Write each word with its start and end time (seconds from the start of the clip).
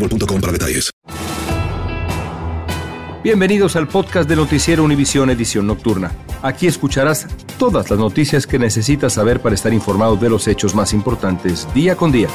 boostmobile.com 0.00 0.40
para 0.40 0.52
detalles. 0.52 0.90
Bienvenidos 3.22 3.76
al 3.76 3.86
podcast 3.86 4.26
de 4.26 4.34
Noticiero 4.34 4.82
Univisión 4.82 5.28
Edición 5.28 5.66
Nocturna. 5.66 6.10
Aquí 6.42 6.66
escucharás 6.66 7.26
todas 7.58 7.90
las 7.90 7.98
noticias 7.98 8.46
que 8.46 8.58
necesitas 8.58 9.12
saber 9.12 9.40
para 9.40 9.54
estar 9.54 9.74
informado 9.74 10.16
de 10.16 10.30
los 10.30 10.48
hechos 10.48 10.74
más 10.74 10.94
importantes 10.94 11.68
día 11.74 11.96
con 11.96 12.12
día. 12.12 12.28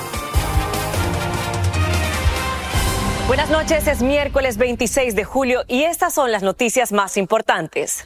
Buenas 3.27 3.49
noches, 3.49 3.87
es 3.87 4.03
miércoles 4.03 4.57
26 4.57 5.15
de 5.15 5.23
julio 5.23 5.63
y 5.67 5.81
estas 5.81 6.13
son 6.13 6.31
las 6.31 6.43
noticias 6.43 6.91
más 6.91 7.17
importantes. 7.17 8.05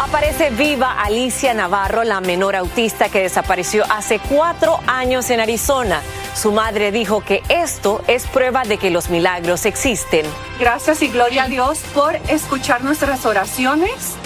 Aparece 0.00 0.50
viva 0.50 1.00
Alicia 1.00 1.54
Navarro, 1.54 2.02
la 2.02 2.20
menor 2.20 2.56
autista 2.56 3.08
que 3.08 3.22
desapareció 3.22 3.84
hace 3.88 4.18
cuatro 4.18 4.80
años 4.88 5.30
en 5.30 5.38
Arizona. 5.38 6.02
Su 6.34 6.50
madre 6.50 6.90
dijo 6.90 7.20
que 7.20 7.42
esto 7.48 8.02
es 8.08 8.26
prueba 8.26 8.64
de 8.64 8.76
que 8.76 8.90
los 8.90 9.08
milagros 9.08 9.66
existen. 9.66 10.26
Gracias 10.58 11.00
y 11.02 11.08
gloria 11.08 11.44
a 11.44 11.48
Dios 11.48 11.78
por 11.94 12.16
escuchar 12.28 12.82
nuestras 12.82 13.24
oraciones. 13.24 14.16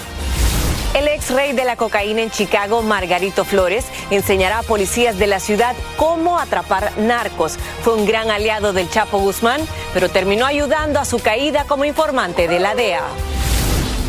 El 0.94 1.06
ex 1.06 1.30
rey 1.30 1.52
de 1.52 1.64
la 1.64 1.77
cocaína 1.77 2.22
en 2.22 2.31
Chicago, 2.31 2.81
Margarito 2.82 3.44
Flores, 3.44 3.84
enseñará 4.10 4.60
a 4.60 4.62
policías 4.62 5.19
de 5.19 5.26
la 5.26 5.38
ciudad 5.38 5.76
cómo 5.98 6.38
atrapar 6.38 6.97
narcos. 6.97 7.59
Fue 7.82 7.94
un 7.94 8.06
gran 8.06 8.31
aliado 8.31 8.72
del 8.72 8.88
Chapo 8.88 9.19
Guzmán, 9.19 9.60
pero 9.93 10.09
terminó 10.09 10.47
ayudando 10.47 10.98
a 10.98 11.04
su 11.04 11.19
caída 11.19 11.66
como 11.66 11.84
informante 11.84 12.48
de 12.48 12.59
la 12.59 12.75
DEA. 12.75 13.03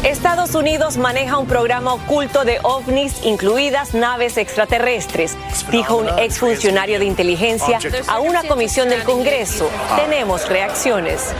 Estados 0.03 0.55
Unidos 0.55 0.95
maneja 0.95 1.37
un 1.37 1.45
programa 1.45 1.93
oculto 1.93 2.45
de 2.45 2.59
ovnis, 2.63 3.21
incluidas 3.23 3.93
naves 3.93 4.37
extraterrestres, 4.37 5.35
dijo 5.71 5.97
un 5.97 6.07
exfuncionario 6.19 6.99
de 6.99 7.05
inteligencia 7.05 7.79
a 8.07 8.21
una 8.21 8.43
comisión 8.43 8.87
del 8.87 9.03
Congreso. 9.03 9.69
Tenemos 9.97 10.47
reacciones. 10.47 11.33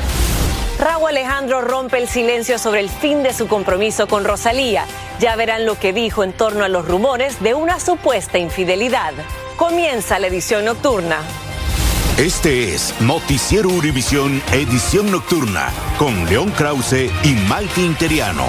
Raúl 0.77 1.09
Alejandro 1.09 1.61
rompe 1.61 1.99
el 1.99 2.09
silencio 2.09 2.59
sobre 2.59 2.81
el 2.81 2.89
fin 2.89 3.23
de 3.23 3.33
su 3.33 3.47
compromiso 3.47 4.07
con 4.07 4.25
Rosalía. 4.25 4.83
Ya 5.19 5.37
verán 5.37 5.65
lo 5.65 5.79
que 5.79 5.93
dijo 5.93 6.25
en 6.25 6.33
torno 6.33 6.65
a 6.65 6.69
los 6.69 6.85
rumores 6.85 7.41
de 7.41 7.53
una 7.53 7.79
supuesta 7.79 8.39
infidelidad. 8.39 9.13
Comienza 9.55 10.19
la 10.19 10.27
edición 10.27 10.65
nocturna. 10.65 11.21
Este 12.19 12.75
es 12.75 12.93
Noticiero 12.99 13.69
Univisión 13.69 14.41
Edición 14.51 15.09
Nocturna 15.09 15.69
con 15.97 16.25
León 16.25 16.51
Krause 16.51 17.09
y 17.23 17.33
Malte 17.47 17.79
Interiano. 17.79 18.43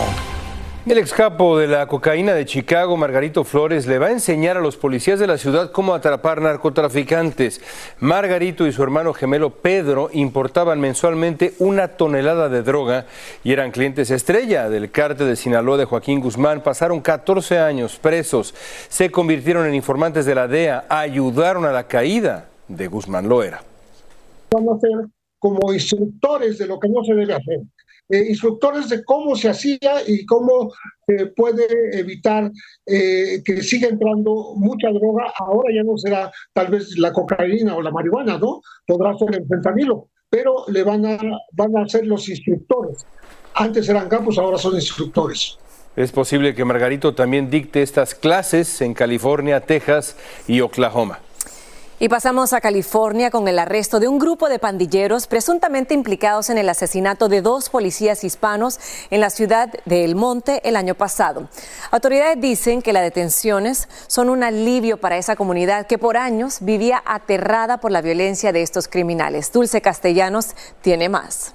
El 0.86 0.98
ex 0.98 1.12
capo 1.12 1.56
de 1.56 1.68
la 1.68 1.86
cocaína 1.86 2.34
de 2.34 2.46
Chicago, 2.46 2.96
Margarito 2.96 3.44
Flores, 3.44 3.86
le 3.86 4.00
va 4.00 4.08
a 4.08 4.10
enseñar 4.10 4.56
a 4.56 4.60
los 4.60 4.76
policías 4.76 5.20
de 5.20 5.28
la 5.28 5.38
ciudad 5.38 5.70
cómo 5.70 5.94
atrapar 5.94 6.42
narcotraficantes. 6.42 7.60
Margarito 8.00 8.66
y 8.66 8.72
su 8.72 8.82
hermano 8.82 9.14
gemelo 9.14 9.50
Pedro 9.50 10.10
importaban 10.12 10.80
mensualmente 10.80 11.54
una 11.60 11.86
tonelada 11.86 12.48
de 12.48 12.64
droga 12.64 13.06
y 13.44 13.52
eran 13.52 13.70
clientes 13.70 14.10
estrella 14.10 14.68
del 14.68 14.90
cártel 14.90 15.28
de 15.28 15.36
Sinaloa 15.36 15.76
de 15.76 15.84
Joaquín 15.84 16.18
Guzmán. 16.18 16.60
Pasaron 16.62 17.00
14 17.00 17.60
años 17.60 18.00
presos, 18.02 18.52
se 18.88 19.12
convirtieron 19.12 19.64
en 19.64 19.76
informantes 19.76 20.26
de 20.26 20.34
la 20.34 20.48
DEA, 20.48 20.86
ayudaron 20.88 21.66
a 21.66 21.70
la 21.70 21.86
caída 21.86 22.49
de 22.70 22.86
Guzmán 22.86 23.28
Loera. 23.28 23.62
Van 24.50 24.68
a 24.68 24.78
ser 24.78 25.06
como 25.38 25.72
instructores 25.72 26.58
de 26.58 26.66
lo 26.66 26.78
que 26.78 26.88
no 26.88 27.02
se 27.02 27.14
debe 27.14 27.34
hacer, 27.34 27.60
eh, 28.10 28.26
instructores 28.28 28.88
de 28.88 29.04
cómo 29.04 29.34
se 29.36 29.48
hacía 29.48 30.02
y 30.06 30.26
cómo 30.26 30.72
se 31.06 31.26
puede 31.26 31.66
evitar 31.98 32.50
eh, 32.86 33.42
que 33.44 33.62
siga 33.62 33.88
entrando 33.88 34.54
mucha 34.56 34.88
droga. 34.90 35.32
Ahora 35.38 35.72
ya 35.74 35.82
no 35.82 35.96
será 35.96 36.30
tal 36.52 36.68
vez 36.68 36.98
la 36.98 37.12
cocaína 37.12 37.76
o 37.76 37.82
la 37.82 37.90
marihuana, 37.90 38.38
¿no? 38.38 38.60
Podrá 38.86 39.16
ser 39.16 39.34
el 39.34 39.46
fentanilo, 39.46 40.08
pero 40.28 40.64
le 40.68 40.82
van 40.82 41.06
a, 41.06 41.18
van 41.52 41.76
a 41.76 41.88
ser 41.88 42.06
los 42.06 42.28
instructores. 42.28 43.06
Antes 43.54 43.88
eran 43.88 44.08
campos, 44.08 44.38
ahora 44.38 44.58
son 44.58 44.74
instructores. 44.74 45.58
Es 45.96 46.12
posible 46.12 46.54
que 46.54 46.64
Margarito 46.64 47.14
también 47.14 47.50
dicte 47.50 47.82
estas 47.82 48.14
clases 48.14 48.80
en 48.80 48.94
California, 48.94 49.60
Texas 49.60 50.16
y 50.46 50.60
Oklahoma. 50.60 51.18
Y 52.02 52.08
pasamos 52.08 52.54
a 52.54 52.62
California 52.62 53.30
con 53.30 53.46
el 53.46 53.58
arresto 53.58 54.00
de 54.00 54.08
un 54.08 54.18
grupo 54.18 54.48
de 54.48 54.58
pandilleros 54.58 55.26
presuntamente 55.26 55.92
implicados 55.92 56.48
en 56.48 56.56
el 56.56 56.70
asesinato 56.70 57.28
de 57.28 57.42
dos 57.42 57.68
policías 57.68 58.24
hispanos 58.24 58.80
en 59.10 59.20
la 59.20 59.28
ciudad 59.28 59.68
de 59.84 60.06
El 60.06 60.16
Monte 60.16 60.66
el 60.66 60.76
año 60.76 60.94
pasado. 60.94 61.50
Autoridades 61.90 62.40
dicen 62.40 62.80
que 62.80 62.94
las 62.94 63.02
detenciones 63.02 63.86
son 64.06 64.30
un 64.30 64.42
alivio 64.42 64.98
para 64.98 65.18
esa 65.18 65.36
comunidad 65.36 65.86
que 65.86 65.98
por 65.98 66.16
años 66.16 66.60
vivía 66.62 67.02
aterrada 67.04 67.80
por 67.80 67.90
la 67.90 68.00
violencia 68.00 68.50
de 68.50 68.62
estos 68.62 68.88
criminales. 68.88 69.52
Dulce 69.52 69.82
Castellanos 69.82 70.56
tiene 70.80 71.10
más. 71.10 71.52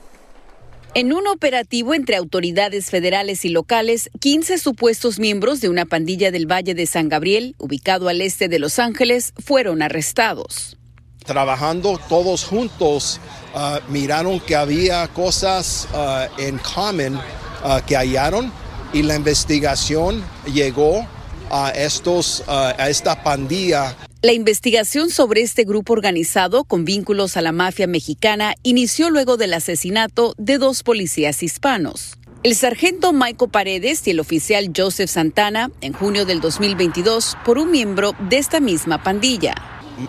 En 0.97 1.11
un 1.11 1.27
operativo 1.27 1.93
entre 1.93 2.15
autoridades 2.15 2.89
federales 2.89 3.43
y 3.43 3.49
locales, 3.49 4.09
15 4.21 4.57
supuestos 4.57 5.19
miembros 5.19 5.59
de 5.59 5.67
una 5.67 5.85
pandilla 5.85 6.31
del 6.31 6.49
Valle 6.49 6.73
de 6.73 6.85
San 6.85 7.09
Gabriel, 7.09 7.53
ubicado 7.57 8.07
al 8.07 8.21
este 8.21 8.47
de 8.47 8.59
Los 8.59 8.79
Ángeles, 8.79 9.33
fueron 9.43 9.81
arrestados. 9.81 10.77
Trabajando 11.25 11.99
todos 12.07 12.45
juntos, 12.45 13.19
uh, 13.53 13.91
miraron 13.91 14.39
que 14.39 14.55
había 14.55 15.05
cosas 15.09 15.89
uh, 15.91 16.41
en 16.41 16.59
común 16.59 17.17
uh, 17.17 17.85
que 17.85 17.97
hallaron 17.97 18.49
y 18.93 19.03
la 19.03 19.17
investigación 19.17 20.23
llegó 20.45 21.05
a, 21.51 21.71
estos, 21.71 22.41
a 22.47 22.87
esta 22.89 23.21
pandilla 23.21 23.97
la 24.25 24.33
investigación 24.33 25.11
sobre 25.11 25.41
este 25.41 25.65
grupo 25.65 25.93
organizado 25.93 26.63
con 26.63 26.83
vínculos 26.83 27.37
a 27.37 27.43
la 27.43 27.51
mafia 27.51 27.85
mexicana 27.85 28.55
inició 28.63 29.11
luego 29.11 29.37
del 29.37 29.53
asesinato 29.53 30.33
de 30.39 30.57
dos 30.57 30.81
policías 30.81 31.43
hispanos. 31.43 32.17
El 32.41 32.55
sargento 32.55 33.13
Maico 33.13 33.49
Paredes 33.49 34.07
y 34.07 34.09
el 34.09 34.19
oficial 34.19 34.71
Joseph 34.75 35.11
Santana 35.11 35.69
en 35.81 35.93
junio 35.93 36.25
del 36.25 36.41
2022 36.41 37.37
por 37.45 37.59
un 37.59 37.69
miembro 37.69 38.13
de 38.27 38.39
esta 38.39 38.59
misma 38.59 39.03
pandilla. 39.03 39.53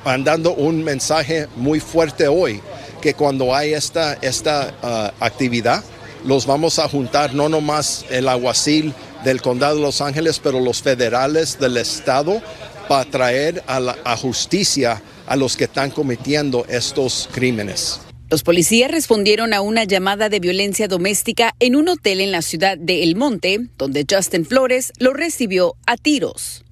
Mandando 0.02 0.54
un 0.54 0.82
mensaje 0.82 1.46
muy 1.54 1.78
fuerte 1.78 2.26
hoy, 2.26 2.62
que 3.02 3.12
cuando 3.12 3.54
hay 3.54 3.74
esta, 3.74 4.14
esta 4.14 5.12
uh, 5.20 5.22
actividad, 5.22 5.84
los 6.24 6.46
vamos 6.46 6.78
a 6.78 6.88
juntar 6.88 7.34
no 7.34 7.50
nomás 7.50 8.06
el 8.08 8.30
aguacil 8.30 8.94
del 9.24 9.42
condado 9.42 9.76
de 9.76 9.82
Los 9.82 10.00
Ángeles, 10.00 10.40
pero 10.42 10.58
los 10.58 10.80
federales 10.80 11.58
del 11.58 11.76
estado 11.76 12.40
para 12.88 13.04
traer 13.10 13.62
a 13.66 13.80
la 13.80 14.16
justicia 14.16 15.02
a 15.26 15.36
los 15.36 15.56
que 15.56 15.64
están 15.64 15.90
cometiendo 15.90 16.64
estos 16.68 17.28
crímenes. 17.32 18.00
Los 18.28 18.42
policías 18.42 18.90
respondieron 18.90 19.54
a 19.54 19.60
una 19.60 19.84
llamada 19.84 20.28
de 20.28 20.40
violencia 20.40 20.88
doméstica 20.88 21.54
en 21.60 21.76
un 21.76 21.88
hotel 21.88 22.20
en 22.20 22.32
la 22.32 22.42
ciudad 22.42 22.76
de 22.76 23.04
El 23.04 23.14
Monte, 23.14 23.68
donde 23.78 24.04
Justin 24.10 24.44
Flores 24.44 24.92
lo 24.98 25.12
recibió 25.12 25.76
a 25.86 25.96
tiros. 25.96 26.64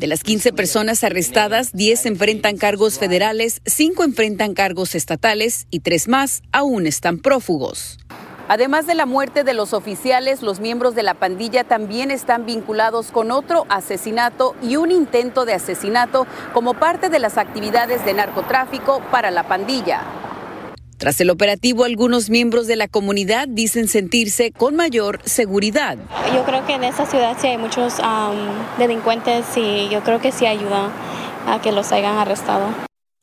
De 0.00 0.08
las 0.08 0.24
15 0.24 0.52
personas 0.52 1.04
arrestadas, 1.04 1.70
10 1.72 2.06
enfrentan 2.06 2.56
cargos 2.56 2.98
federales, 2.98 3.60
5 3.64 4.02
enfrentan 4.02 4.54
cargos 4.54 4.96
estatales 4.96 5.68
y 5.70 5.80
3 5.80 6.08
más 6.08 6.42
aún 6.50 6.88
están 6.88 7.18
prófugos. 7.18 7.98
Además 8.46 8.86
de 8.86 8.94
la 8.94 9.06
muerte 9.06 9.42
de 9.42 9.54
los 9.54 9.72
oficiales, 9.72 10.42
los 10.42 10.60
miembros 10.60 10.94
de 10.94 11.02
la 11.02 11.14
pandilla 11.14 11.64
también 11.64 12.10
están 12.10 12.44
vinculados 12.44 13.10
con 13.10 13.30
otro 13.30 13.64
asesinato 13.70 14.54
y 14.62 14.76
un 14.76 14.90
intento 14.90 15.46
de 15.46 15.54
asesinato 15.54 16.26
como 16.52 16.74
parte 16.74 17.08
de 17.08 17.18
las 17.18 17.38
actividades 17.38 18.04
de 18.04 18.12
narcotráfico 18.12 19.00
para 19.10 19.30
la 19.30 19.44
pandilla. 19.44 20.02
Tras 20.98 21.20
el 21.20 21.30
operativo, 21.30 21.84
algunos 21.84 22.28
miembros 22.28 22.66
de 22.66 22.76
la 22.76 22.86
comunidad 22.86 23.48
dicen 23.48 23.88
sentirse 23.88 24.52
con 24.52 24.76
mayor 24.76 25.20
seguridad. 25.24 25.96
Yo 26.34 26.44
creo 26.44 26.66
que 26.66 26.74
en 26.74 26.84
esta 26.84 27.06
ciudad 27.06 27.36
sí 27.40 27.46
hay 27.46 27.58
muchos 27.58 27.94
delincuentes 28.78 29.44
y 29.56 29.88
yo 29.88 30.02
creo 30.02 30.20
que 30.20 30.32
sí 30.32 30.46
ayuda 30.46 30.90
a 31.46 31.60
que 31.62 31.72
los 31.72 31.92
hayan 31.92 32.18
arrestado. 32.18 32.68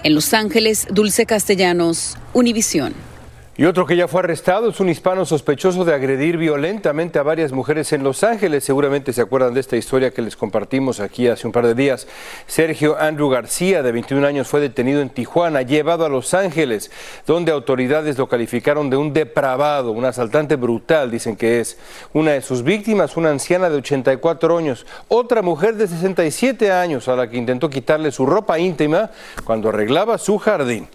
En 0.04 0.16
Los 0.16 0.34
Ángeles, 0.34 0.88
Dulce 0.92 1.28
Castellanos, 1.28 2.18
Univisión. 2.34 3.11
Y 3.58 3.66
otro 3.66 3.86
que 3.86 3.98
ya 3.98 4.08
fue 4.08 4.22
arrestado 4.22 4.70
es 4.70 4.80
un 4.80 4.88
hispano 4.88 5.26
sospechoso 5.26 5.84
de 5.84 5.94
agredir 5.94 6.38
violentamente 6.38 7.20
a 7.20 7.24
varias 7.24 7.52
mujeres 7.52 7.92
en 7.92 8.02
Los 8.02 8.24
Ángeles. 8.24 8.64
Seguramente 8.64 9.12
se 9.12 9.22
acuerdan 9.22 9.54
de 9.54 9.60
esta 9.60 9.76
historia 9.76 10.12
que 10.12 10.22
les 10.22 10.38
compartimos 10.38 11.02
aquí 11.02 11.28
hace 11.28 11.48
un 11.48 11.52
par 11.52 11.68
de 11.68 11.76
días. 11.76 12.08
Sergio 12.48 12.98
Andrew 12.98 13.28
García, 13.28 13.84
de 13.84 13.92
21 13.92 14.26
años, 14.26 14.48
fue 14.48 14.62
detenido 14.62 15.02
en 15.02 15.10
Tijuana, 15.10 15.64
llevado 15.64 16.06
a 16.06 16.10
Los 16.10 16.34
Ángeles, 16.34 16.92
donde 17.28 17.52
autoridades 17.52 18.18
lo 18.18 18.30
calificaron 18.30 18.90
de 18.90 18.96
un 18.96 19.12
depravado, 19.12 19.92
un 19.92 20.06
asaltante 20.06 20.56
brutal, 20.56 21.12
dicen 21.12 21.36
que 21.36 21.60
es. 21.60 21.78
Una 22.14 22.32
de 22.32 22.42
sus 22.42 22.64
víctimas, 22.64 23.18
una 23.18 23.32
anciana 23.32 23.70
de 23.70 23.76
84 23.76 24.58
años, 24.58 24.86
otra 25.10 25.42
mujer 25.42 25.76
de 25.76 25.90
67 25.90 26.72
años 26.72 27.10
a 27.10 27.18
la 27.18 27.30
que 27.30 27.36
intentó 27.36 27.70
quitarle 27.70 28.14
su 28.14 28.26
ropa 28.26 28.58
íntima 28.60 29.12
cuando 29.44 29.68
arreglaba 29.68 30.18
su 30.18 30.38
jardín. 30.38 30.88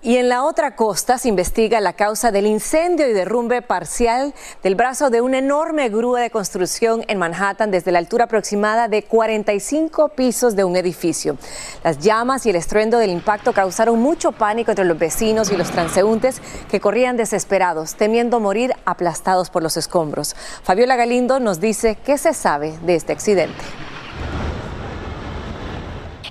Y 0.00 0.16
en 0.16 0.28
la 0.28 0.44
otra 0.44 0.76
costa 0.76 1.18
se 1.18 1.28
investiga 1.28 1.80
la 1.80 1.92
causa 1.92 2.30
del 2.30 2.46
incendio 2.46 3.08
y 3.08 3.12
derrumbe 3.12 3.62
parcial 3.62 4.32
del 4.62 4.76
brazo 4.76 5.10
de 5.10 5.20
una 5.20 5.38
enorme 5.38 5.88
grúa 5.88 6.20
de 6.20 6.30
construcción 6.30 7.04
en 7.08 7.18
Manhattan 7.18 7.72
desde 7.72 7.90
la 7.90 7.98
altura 7.98 8.26
aproximada 8.26 8.86
de 8.86 9.02
45 9.02 10.10
pisos 10.10 10.54
de 10.54 10.62
un 10.62 10.76
edificio. 10.76 11.36
Las 11.82 11.98
llamas 11.98 12.46
y 12.46 12.50
el 12.50 12.56
estruendo 12.56 12.98
del 12.98 13.10
impacto 13.10 13.52
causaron 13.52 13.98
mucho 13.98 14.30
pánico 14.30 14.70
entre 14.70 14.84
los 14.84 15.00
vecinos 15.00 15.50
y 15.50 15.56
los 15.56 15.72
transeúntes 15.72 16.40
que 16.70 16.78
corrían 16.78 17.16
desesperados, 17.16 17.96
temiendo 17.96 18.38
morir 18.38 18.74
aplastados 18.84 19.50
por 19.50 19.64
los 19.64 19.76
escombros. 19.76 20.36
Fabiola 20.62 20.94
Galindo 20.94 21.40
nos 21.40 21.58
dice 21.58 21.98
qué 22.04 22.18
se 22.18 22.34
sabe 22.34 22.78
de 22.86 22.94
este 22.94 23.12
accidente. 23.12 23.64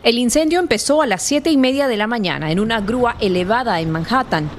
El 0.04 0.20
incendio 0.20 0.60
empezó 0.60 1.02
a 1.02 1.08
las 1.08 1.24
siete 1.24 1.50
y 1.50 1.58
media 1.58 1.88
de 1.88 1.98
la 1.98 2.08
mañana 2.08 2.52
en 2.52 2.60
una 2.60 2.82
grúa 2.82 3.16
elevada 3.20 3.80
en 3.82 3.90
Manhattan. 3.90 4.50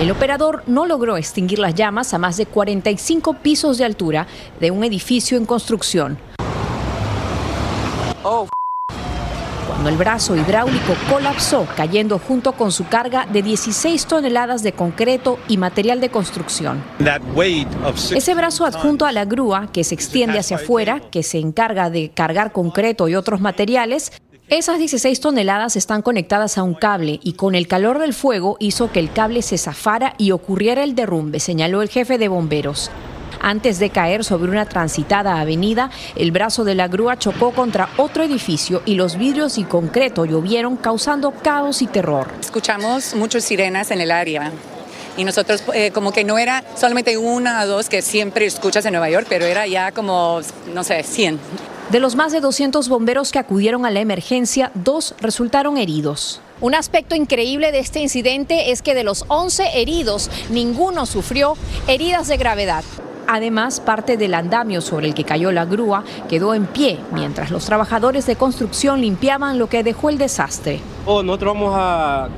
El 0.00 0.10
operador 0.10 0.64
no 0.66 0.84
logró 0.86 1.16
extinguir 1.16 1.60
las 1.60 1.74
llamas 1.74 2.12
a 2.12 2.18
más 2.18 2.36
de 2.36 2.46
45 2.46 3.34
pisos 3.34 3.78
de 3.78 3.84
altura 3.84 4.26
de 4.58 4.72
un 4.72 4.82
edificio 4.82 5.38
en 5.38 5.46
construcción. 5.46 6.18
Cuando 9.68 9.88
el 9.88 9.96
brazo 9.96 10.36
hidráulico 10.36 10.94
colapsó, 11.08 11.66
cayendo 11.76 12.18
junto 12.18 12.52
con 12.52 12.72
su 12.72 12.86
carga 12.88 13.26
de 13.26 13.42
16 13.42 14.06
toneladas 14.06 14.62
de 14.62 14.72
concreto 14.72 15.38
y 15.46 15.56
material 15.56 16.00
de 16.00 16.10
construcción. 16.10 16.82
Ese 18.14 18.34
brazo 18.34 18.64
adjunto 18.64 19.06
a 19.06 19.12
la 19.12 19.24
grúa, 19.24 19.68
que 19.72 19.84
se 19.84 19.94
extiende 19.94 20.38
hacia 20.38 20.56
afuera, 20.56 21.00
que 21.10 21.22
se 21.22 21.38
encarga 21.38 21.90
de 21.90 22.10
cargar 22.10 22.52
concreto 22.52 23.08
y 23.08 23.14
otros 23.14 23.40
materiales, 23.40 24.12
esas 24.58 24.78
16 24.78 25.18
toneladas 25.20 25.76
están 25.76 26.02
conectadas 26.02 26.58
a 26.58 26.62
un 26.62 26.74
cable 26.74 27.20
y 27.22 27.32
con 27.32 27.54
el 27.54 27.66
calor 27.66 27.98
del 27.98 28.12
fuego 28.12 28.58
hizo 28.60 28.92
que 28.92 29.00
el 29.00 29.10
cable 29.10 29.40
se 29.40 29.56
zafara 29.56 30.14
y 30.18 30.32
ocurriera 30.32 30.84
el 30.84 30.94
derrumbe, 30.94 31.40
señaló 31.40 31.80
el 31.80 31.88
jefe 31.88 32.18
de 32.18 32.28
bomberos. 32.28 32.90
Antes 33.40 33.78
de 33.78 33.88
caer 33.88 34.24
sobre 34.24 34.50
una 34.50 34.66
transitada 34.66 35.40
avenida, 35.40 35.90
el 36.16 36.32
brazo 36.32 36.64
de 36.64 36.74
la 36.74 36.86
grúa 36.86 37.18
chocó 37.18 37.52
contra 37.52 37.88
otro 37.96 38.24
edificio 38.24 38.82
y 38.84 38.94
los 38.94 39.16
vidrios 39.16 39.56
y 39.56 39.64
concreto 39.64 40.26
llovieron 40.26 40.76
causando 40.76 41.30
caos 41.30 41.80
y 41.80 41.86
terror. 41.86 42.28
Escuchamos 42.38 43.14
muchas 43.14 43.44
sirenas 43.44 43.90
en 43.90 44.02
el 44.02 44.10
área 44.10 44.52
y 45.16 45.24
nosotros 45.24 45.62
eh, 45.74 45.90
como 45.92 46.12
que 46.12 46.24
no 46.24 46.38
era 46.38 46.64
solamente 46.74 47.16
una 47.16 47.62
o 47.62 47.66
dos 47.66 47.88
que 47.88 48.02
siempre 48.02 48.46
escuchas 48.46 48.84
en 48.86 48.92
Nueva 48.92 49.10
York, 49.10 49.26
pero 49.28 49.44
era 49.44 49.66
ya 49.66 49.92
como, 49.92 50.40
no 50.72 50.84
sé, 50.84 51.02
100. 51.02 51.38
De 51.90 52.00
los 52.00 52.16
más 52.16 52.32
de 52.32 52.40
200 52.40 52.88
bomberos 52.88 53.32
que 53.32 53.38
acudieron 53.38 53.84
a 53.84 53.90
la 53.90 54.00
emergencia, 54.00 54.70
dos 54.74 55.14
resultaron 55.20 55.76
heridos. 55.76 56.40
Un 56.60 56.74
aspecto 56.74 57.14
increíble 57.14 57.72
de 57.72 57.80
este 57.80 58.00
incidente 58.00 58.70
es 58.70 58.82
que 58.82 58.94
de 58.94 59.04
los 59.04 59.24
11 59.28 59.80
heridos, 59.80 60.30
ninguno 60.48 61.06
sufrió 61.06 61.54
heridas 61.88 62.28
de 62.28 62.36
gravedad. 62.36 62.84
Además, 63.26 63.80
parte 63.80 64.16
del 64.16 64.34
andamio 64.34 64.80
sobre 64.80 65.08
el 65.08 65.14
que 65.14 65.24
cayó 65.24 65.52
la 65.52 65.64
grúa 65.64 66.04
quedó 66.28 66.54
en 66.54 66.66
pie 66.66 66.98
mientras 67.12 67.50
los 67.50 67.64
trabajadores 67.64 68.26
de 68.26 68.36
construcción 68.36 69.00
limpiaban 69.00 69.58
lo 69.58 69.68
que 69.68 69.82
dejó 69.82 70.08
el 70.08 70.18
desastre. 70.18 70.80
Oh, 71.04 71.22
nosotros 71.22 71.54
vamos 71.54 71.74
a, 71.76 72.28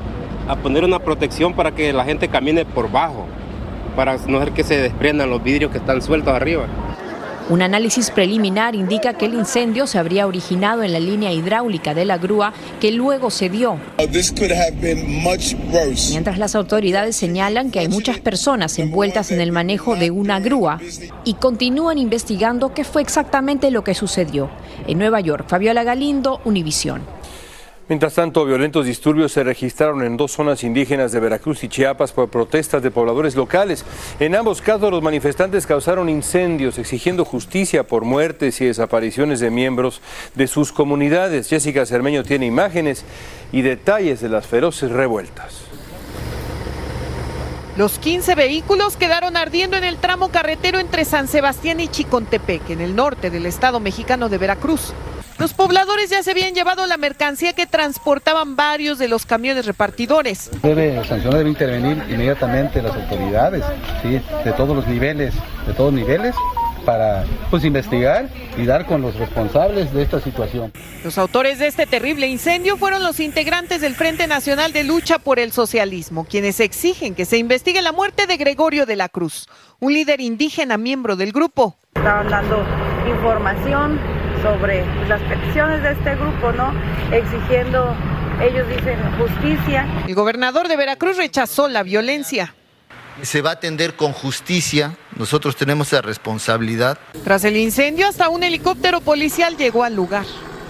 a 0.48 0.56
poner 0.56 0.84
una 0.84 0.98
protección 0.98 1.54
para 1.54 1.72
que 1.72 1.92
la 1.92 2.04
gente 2.04 2.28
camine 2.28 2.64
por 2.64 2.90
bajo, 2.90 3.26
para 3.96 4.16
no 4.26 4.38
hacer 4.38 4.52
que 4.52 4.64
se 4.64 4.76
desprendan 4.76 5.30
los 5.30 5.42
vidrios 5.42 5.70
que 5.70 5.78
están 5.78 6.02
sueltos 6.02 6.34
arriba. 6.34 6.66
Un 7.50 7.60
análisis 7.60 8.10
preliminar 8.10 8.74
indica 8.74 9.12
que 9.12 9.26
el 9.26 9.34
incendio 9.34 9.86
se 9.86 9.98
habría 9.98 10.26
originado 10.26 10.82
en 10.82 10.94
la 10.94 10.98
línea 10.98 11.30
hidráulica 11.30 11.92
de 11.92 12.06
la 12.06 12.16
grúa 12.16 12.54
que 12.80 12.90
luego 12.90 13.30
se 13.30 13.50
dio. 13.50 13.76
Mientras 16.08 16.38
las 16.38 16.54
autoridades 16.54 17.16
señalan 17.16 17.70
que 17.70 17.80
hay 17.80 17.88
muchas 17.88 18.18
personas 18.18 18.78
envueltas 18.78 19.30
en 19.30 19.42
el 19.42 19.52
manejo 19.52 19.94
de 19.94 20.10
una 20.10 20.40
grúa 20.40 20.80
y 21.24 21.34
continúan 21.34 21.98
investigando 21.98 22.72
qué 22.72 22.82
fue 22.82 23.02
exactamente 23.02 23.70
lo 23.70 23.84
que 23.84 23.94
sucedió. 23.94 24.48
En 24.86 24.98
Nueva 24.98 25.20
York, 25.20 25.44
Fabiola 25.46 25.84
Galindo, 25.84 26.40
Univisión. 26.46 27.02
Mientras 27.86 28.14
tanto, 28.14 28.46
violentos 28.46 28.86
disturbios 28.86 29.32
se 29.32 29.44
registraron 29.44 30.02
en 30.02 30.16
dos 30.16 30.32
zonas 30.32 30.64
indígenas 30.64 31.12
de 31.12 31.20
Veracruz 31.20 31.62
y 31.64 31.68
Chiapas 31.68 32.12
por 32.12 32.30
protestas 32.30 32.82
de 32.82 32.90
pobladores 32.90 33.36
locales. 33.36 33.84
En 34.20 34.34
ambos 34.34 34.62
casos, 34.62 34.90
los 34.90 35.02
manifestantes 35.02 35.66
causaron 35.66 36.08
incendios 36.08 36.78
exigiendo 36.78 37.26
justicia 37.26 37.86
por 37.86 38.04
muertes 38.04 38.58
y 38.62 38.64
desapariciones 38.64 39.40
de 39.40 39.50
miembros 39.50 40.00
de 40.34 40.46
sus 40.46 40.72
comunidades. 40.72 41.50
Jessica 41.50 41.84
Cermeño 41.84 42.22
tiene 42.22 42.46
imágenes 42.46 43.04
y 43.52 43.60
detalles 43.60 44.22
de 44.22 44.30
las 44.30 44.46
feroces 44.46 44.90
revueltas. 44.90 45.64
Los 47.76 47.98
15 47.98 48.34
vehículos 48.34 48.96
quedaron 48.96 49.36
ardiendo 49.36 49.76
en 49.76 49.84
el 49.84 49.98
tramo 49.98 50.30
carretero 50.30 50.78
entre 50.78 51.04
San 51.04 51.28
Sebastián 51.28 51.80
y 51.80 51.88
Chicontepec, 51.88 52.70
en 52.70 52.80
el 52.80 52.96
norte 52.96 53.28
del 53.28 53.44
estado 53.44 53.78
mexicano 53.78 54.30
de 54.30 54.38
Veracruz. 54.38 54.94
Los 55.38 55.52
pobladores 55.52 56.10
ya 56.10 56.22
se 56.22 56.30
habían 56.30 56.54
llevado 56.54 56.86
la 56.86 56.96
mercancía 56.96 57.52
que 57.52 57.66
transportaban 57.66 58.54
varios 58.54 58.98
de 58.98 59.08
los 59.08 59.26
camiones 59.26 59.66
repartidores. 59.66 60.50
Debe 60.62 61.04
sancionar, 61.04 61.38
debe 61.38 61.50
intervenir 61.50 62.02
inmediatamente 62.08 62.80
las 62.80 62.94
autoridades, 62.94 63.64
¿sí? 64.02 64.20
de 64.44 64.52
todos 64.52 64.76
los 64.76 64.86
niveles, 64.86 65.34
de 65.66 65.72
todos 65.72 65.92
niveles, 65.92 66.36
para 66.84 67.24
pues 67.50 67.64
investigar 67.64 68.28
y 68.56 68.64
dar 68.64 68.86
con 68.86 69.02
los 69.02 69.16
responsables 69.16 69.92
de 69.92 70.02
esta 70.02 70.20
situación. 70.20 70.72
Los 71.02 71.18
autores 71.18 71.58
de 71.58 71.66
este 71.66 71.86
terrible 71.86 72.28
incendio 72.28 72.76
fueron 72.76 73.02
los 73.02 73.18
integrantes 73.20 73.80
del 73.80 73.94
Frente 73.94 74.26
Nacional 74.26 74.72
de 74.72 74.84
Lucha 74.84 75.18
por 75.18 75.38
el 75.38 75.50
Socialismo, 75.50 76.24
quienes 76.24 76.60
exigen 76.60 77.14
que 77.14 77.24
se 77.24 77.38
investigue 77.38 77.82
la 77.82 77.92
muerte 77.92 78.26
de 78.26 78.36
Gregorio 78.36 78.86
de 78.86 78.96
la 78.96 79.08
Cruz, 79.08 79.48
un 79.80 79.94
líder 79.94 80.20
indígena 80.20 80.78
miembro 80.78 81.16
del 81.16 81.32
grupo. 81.32 81.76
Estaban 81.94 82.28
dando 82.28 82.64
información 83.08 83.98
sobre 84.44 84.84
las 85.08 85.22
peticiones 85.22 85.82
de 85.82 85.92
este 85.92 86.16
grupo, 86.16 86.52
¿no? 86.52 86.70
Exigiendo, 87.10 87.96
ellos 88.42 88.68
dicen, 88.68 88.98
justicia. 89.18 89.88
El 90.06 90.14
gobernador 90.14 90.68
de 90.68 90.76
Veracruz 90.76 91.16
rechazó 91.16 91.66
la 91.66 91.82
violencia. 91.82 92.54
Se 93.22 93.40
va 93.40 93.50
a 93.50 93.52
atender 93.54 93.94
con 93.94 94.12
justicia, 94.12 94.96
nosotros 95.16 95.56
tenemos 95.56 95.90
la 95.92 96.02
responsabilidad. 96.02 96.98
Tras 97.22 97.44
el 97.44 97.56
incendio, 97.56 98.06
hasta 98.06 98.28
un 98.28 98.42
helicóptero 98.42 99.00
policial 99.00 99.56
llegó 99.56 99.82
al 99.82 99.96
lugar. 99.96 100.26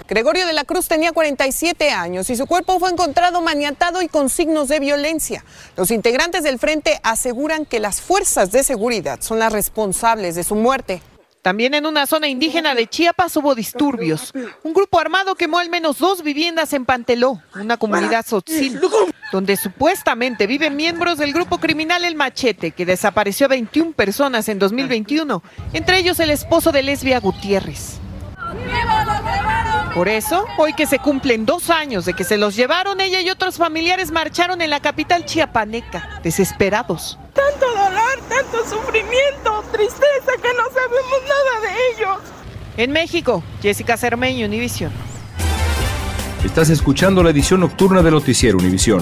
Gregorio 0.07 0.45
de 0.45 0.53
la 0.53 0.63
Cruz 0.63 0.87
tenía 0.87 1.11
47 1.11 1.89
años 1.89 2.29
y 2.29 2.37
su 2.37 2.45
cuerpo 2.45 2.79
fue 2.79 2.91
encontrado 2.91 3.41
maniatado 3.41 4.01
y 4.03 4.07
con 4.07 4.29
signos 4.29 4.69
de 4.69 4.79
violencia. 4.79 5.43
Los 5.75 5.91
integrantes 5.91 6.43
del 6.43 6.59
frente 6.59 6.99
aseguran 7.03 7.65
que 7.65 7.79
las 7.81 7.99
fuerzas 8.01 8.51
de 8.51 8.63
seguridad 8.63 9.19
son 9.21 9.39
las 9.39 9.51
responsables 9.51 10.35
de 10.35 10.43
su 10.43 10.55
muerte. 10.55 11.01
También 11.45 11.75
en 11.75 11.85
una 11.85 12.07
zona 12.07 12.27
indígena 12.27 12.73
de 12.73 12.87
Chiapas 12.87 13.37
hubo 13.37 13.53
disturbios. 13.53 14.33
Un 14.63 14.73
grupo 14.73 14.99
armado 14.99 15.35
quemó 15.35 15.59
al 15.59 15.69
menos 15.69 15.99
dos 15.99 16.23
viviendas 16.23 16.73
en 16.73 16.85
Panteló, 16.85 17.39
una 17.53 17.77
comunidad 17.77 18.25
sotzil, 18.25 18.81
donde 19.31 19.55
supuestamente 19.55 20.47
viven 20.47 20.75
miembros 20.75 21.19
del 21.19 21.33
grupo 21.33 21.59
criminal 21.59 22.03
El 22.03 22.15
Machete, 22.15 22.71
que 22.71 22.87
desapareció 22.87 23.45
a 23.45 23.49
21 23.49 23.91
personas 23.91 24.49
en 24.49 24.57
2021, 24.57 25.43
entre 25.73 25.99
ellos 25.99 26.19
el 26.19 26.31
esposo 26.31 26.71
de 26.71 26.81
Lesbia 26.81 27.19
Gutiérrez. 27.19 27.99
Por 29.95 30.09
eso, 30.09 30.45
hoy 30.57 30.73
que 30.73 30.87
se 30.87 30.99
cumplen 30.99 31.45
dos 31.45 31.69
años 31.69 32.03
de 32.03 32.13
que 32.13 32.25
se 32.25 32.35
los 32.37 32.53
llevaron, 32.53 32.99
ella 32.99 33.21
y 33.21 33.29
otros 33.29 33.55
familiares 33.55 34.11
marcharon 34.11 34.61
en 34.61 34.69
la 34.69 34.81
capital 34.81 35.23
chiapaneca, 35.23 36.19
desesperados. 36.21 37.17
Tanto 37.33 37.65
dolor, 37.65 38.19
tanto 38.27 38.69
sufrimiento, 38.69 39.63
tristeza, 39.71 40.33
que 40.41 40.49
no 40.49 40.65
sabemos 40.65 41.21
nada 41.23 41.61
de 41.61 41.93
ellos. 41.93 42.17
En 42.75 42.91
México, 42.91 43.41
Jessica 43.61 43.95
Cermeño, 43.95 44.45
Univisión. 44.47 44.91
Estás 46.43 46.69
escuchando 46.69 47.23
la 47.23 47.29
edición 47.29 47.61
nocturna 47.61 48.03
de 48.03 48.11
Noticiero 48.11 48.57
Univisión. 48.57 49.01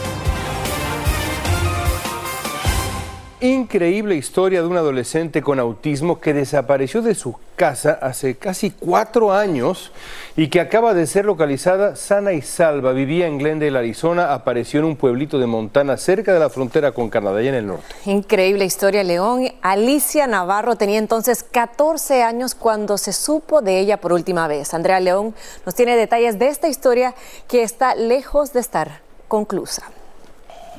Increíble 3.43 4.13
historia 4.13 4.61
de 4.61 4.67
un 4.67 4.77
adolescente 4.77 5.41
con 5.41 5.59
autismo 5.59 6.19
que 6.19 6.31
desapareció 6.31 7.01
de 7.01 7.15
su 7.15 7.35
casa 7.55 7.97
hace 7.99 8.35
casi 8.35 8.69
cuatro 8.69 9.33
años 9.33 9.91
y 10.37 10.49
que 10.49 10.59
acaba 10.59 10.93
de 10.93 11.07
ser 11.07 11.25
localizada 11.25 11.95
sana 11.95 12.33
y 12.33 12.43
salva. 12.43 12.91
Vivía 12.91 13.25
en 13.25 13.39
Glendale, 13.39 13.79
Arizona, 13.79 14.35
apareció 14.35 14.81
en 14.81 14.85
un 14.85 14.95
pueblito 14.95 15.39
de 15.39 15.47
Montana 15.47 15.97
cerca 15.97 16.35
de 16.35 16.39
la 16.39 16.51
frontera 16.51 16.91
con 16.91 17.09
Canadá 17.09 17.41
y 17.41 17.47
en 17.47 17.55
el 17.55 17.65
norte. 17.65 17.95
Increíble 18.05 18.63
historia, 18.63 19.03
León. 19.03 19.51
Alicia 19.63 20.27
Navarro 20.27 20.75
tenía 20.75 20.99
entonces 20.99 21.41
14 21.41 22.21
años 22.21 22.53
cuando 22.53 22.99
se 22.99 23.11
supo 23.11 23.63
de 23.63 23.79
ella 23.79 23.97
por 23.97 24.13
última 24.13 24.47
vez. 24.47 24.75
Andrea 24.75 24.99
León 24.99 25.33
nos 25.65 25.73
tiene 25.73 25.97
detalles 25.97 26.37
de 26.37 26.49
esta 26.49 26.67
historia 26.67 27.15
que 27.47 27.63
está 27.63 27.95
lejos 27.95 28.53
de 28.53 28.59
estar 28.59 29.01
conclusa. 29.27 29.81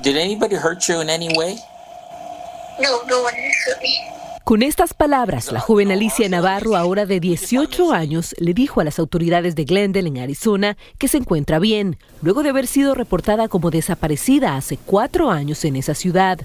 Did 0.00 0.16
anybody 0.16 0.54
hurt 0.54 0.78
you 0.86 1.00
in 1.02 1.10
any 1.10 1.28
way? 1.36 1.58
Con 4.44 4.62
estas 4.62 4.92
palabras, 4.92 5.52
la 5.52 5.60
joven 5.60 5.92
Alicia 5.92 6.28
Navarro, 6.28 6.76
ahora 6.76 7.06
de 7.06 7.20
18 7.20 7.92
años, 7.92 8.34
le 8.38 8.54
dijo 8.54 8.80
a 8.80 8.84
las 8.84 8.98
autoridades 8.98 9.54
de 9.54 9.64
Glendale, 9.64 10.08
en 10.08 10.18
Arizona, 10.18 10.76
que 10.98 11.08
se 11.08 11.18
encuentra 11.18 11.58
bien, 11.58 11.96
luego 12.22 12.42
de 12.42 12.50
haber 12.50 12.66
sido 12.66 12.94
reportada 12.94 13.48
como 13.48 13.70
desaparecida 13.70 14.56
hace 14.56 14.78
cuatro 14.78 15.30
años 15.30 15.64
en 15.64 15.76
esa 15.76 15.94
ciudad. 15.94 16.40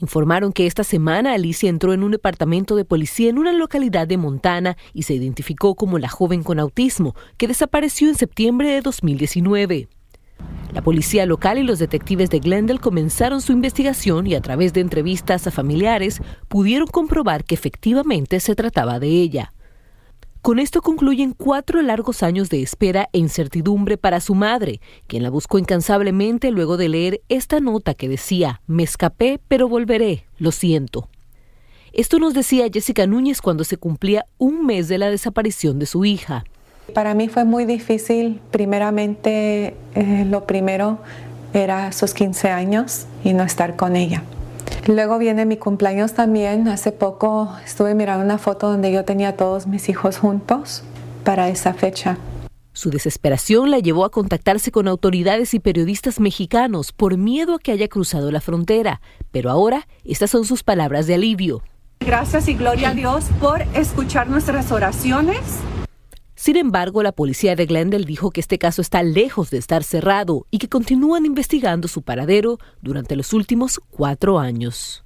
Informaron 0.00 0.52
que 0.52 0.66
esta 0.66 0.84
semana 0.84 1.34
Alicia 1.34 1.68
entró 1.68 1.92
en 1.92 2.04
un 2.04 2.12
departamento 2.12 2.76
de 2.76 2.84
policía 2.84 3.30
en 3.30 3.38
una 3.38 3.52
localidad 3.52 4.06
de 4.06 4.16
Montana 4.16 4.76
y 4.94 5.02
se 5.02 5.14
identificó 5.14 5.74
como 5.74 5.98
la 5.98 6.08
joven 6.08 6.44
con 6.44 6.60
autismo, 6.60 7.16
que 7.36 7.48
desapareció 7.48 8.08
en 8.08 8.14
septiembre 8.14 8.70
de 8.70 8.80
2019. 8.80 9.88
La 10.72 10.82
policía 10.82 11.26
local 11.26 11.58
y 11.58 11.62
los 11.62 11.78
detectives 11.78 12.30
de 12.30 12.40
Glendale 12.40 12.78
comenzaron 12.78 13.40
su 13.40 13.52
investigación 13.52 14.26
y 14.26 14.34
a 14.34 14.40
través 14.40 14.72
de 14.72 14.80
entrevistas 14.80 15.46
a 15.46 15.50
familiares 15.50 16.20
pudieron 16.48 16.86
comprobar 16.86 17.44
que 17.44 17.54
efectivamente 17.54 18.38
se 18.40 18.54
trataba 18.54 18.98
de 19.00 19.08
ella. 19.08 19.52
Con 20.42 20.60
esto 20.60 20.82
concluyen 20.82 21.32
cuatro 21.32 21.82
largos 21.82 22.22
años 22.22 22.48
de 22.48 22.62
espera 22.62 23.08
e 23.12 23.18
incertidumbre 23.18 23.98
para 23.98 24.20
su 24.20 24.34
madre, 24.34 24.80
quien 25.06 25.22
la 25.22 25.30
buscó 25.30 25.58
incansablemente 25.58 26.50
luego 26.50 26.76
de 26.76 26.88
leer 26.88 27.22
esta 27.28 27.60
nota 27.60 27.94
que 27.94 28.08
decía, 28.08 28.62
me 28.66 28.82
escapé, 28.82 29.40
pero 29.48 29.68
volveré, 29.68 30.26
lo 30.38 30.52
siento. 30.52 31.08
Esto 31.92 32.18
nos 32.18 32.34
decía 32.34 32.68
Jessica 32.72 33.06
Núñez 33.06 33.40
cuando 33.40 33.64
se 33.64 33.78
cumplía 33.78 34.26
un 34.38 34.64
mes 34.64 34.88
de 34.88 34.98
la 34.98 35.10
desaparición 35.10 35.78
de 35.78 35.86
su 35.86 36.04
hija. 36.04 36.44
Para 36.94 37.14
mí 37.14 37.28
fue 37.28 37.44
muy 37.44 37.64
difícil. 37.64 38.40
Primeramente, 38.50 39.76
eh, 39.94 40.24
lo 40.28 40.46
primero 40.46 40.98
era 41.52 41.92
sus 41.92 42.14
15 42.14 42.50
años 42.50 43.06
y 43.24 43.32
no 43.32 43.44
estar 43.44 43.76
con 43.76 43.96
ella. 43.96 44.22
Luego 44.86 45.18
viene 45.18 45.44
mi 45.44 45.56
cumpleaños 45.56 46.14
también. 46.14 46.68
Hace 46.68 46.92
poco 46.92 47.54
estuve 47.64 47.94
mirando 47.94 48.24
una 48.24 48.38
foto 48.38 48.70
donde 48.70 48.90
yo 48.92 49.04
tenía 49.04 49.30
a 49.30 49.32
todos 49.32 49.66
mis 49.66 49.88
hijos 49.88 50.18
juntos 50.18 50.82
para 51.24 51.48
esa 51.48 51.74
fecha. 51.74 52.16
Su 52.72 52.90
desesperación 52.90 53.70
la 53.70 53.80
llevó 53.80 54.04
a 54.04 54.10
contactarse 54.10 54.70
con 54.70 54.86
autoridades 54.86 55.52
y 55.52 55.58
periodistas 55.58 56.20
mexicanos 56.20 56.92
por 56.92 57.16
miedo 57.16 57.56
a 57.56 57.58
que 57.58 57.72
haya 57.72 57.88
cruzado 57.88 58.30
la 58.30 58.40
frontera. 58.40 59.00
Pero 59.32 59.50
ahora 59.50 59.88
estas 60.04 60.30
son 60.30 60.44
sus 60.44 60.62
palabras 60.62 61.06
de 61.06 61.14
alivio. 61.14 61.62
Gracias 62.00 62.48
y 62.48 62.54
gloria 62.54 62.90
a 62.90 62.94
Dios 62.94 63.26
por 63.40 63.62
escuchar 63.74 64.28
nuestras 64.28 64.70
oraciones 64.70 65.40
sin 66.38 66.56
embargo, 66.56 67.02
la 67.02 67.10
policía 67.10 67.56
de 67.56 67.66
Glendale 67.66 68.04
dijo 68.04 68.30
que 68.30 68.40
este 68.40 68.58
caso 68.58 68.80
está 68.80 69.02
lejos 69.02 69.50
de 69.50 69.58
estar 69.58 69.82
cerrado 69.82 70.46
y 70.52 70.58
que 70.58 70.68
continúan 70.68 71.26
investigando 71.26 71.88
su 71.88 72.02
paradero 72.02 72.60
durante 72.80 73.16
los 73.16 73.32
últimos 73.32 73.80
cuatro 73.90 74.38
años. 74.38 75.02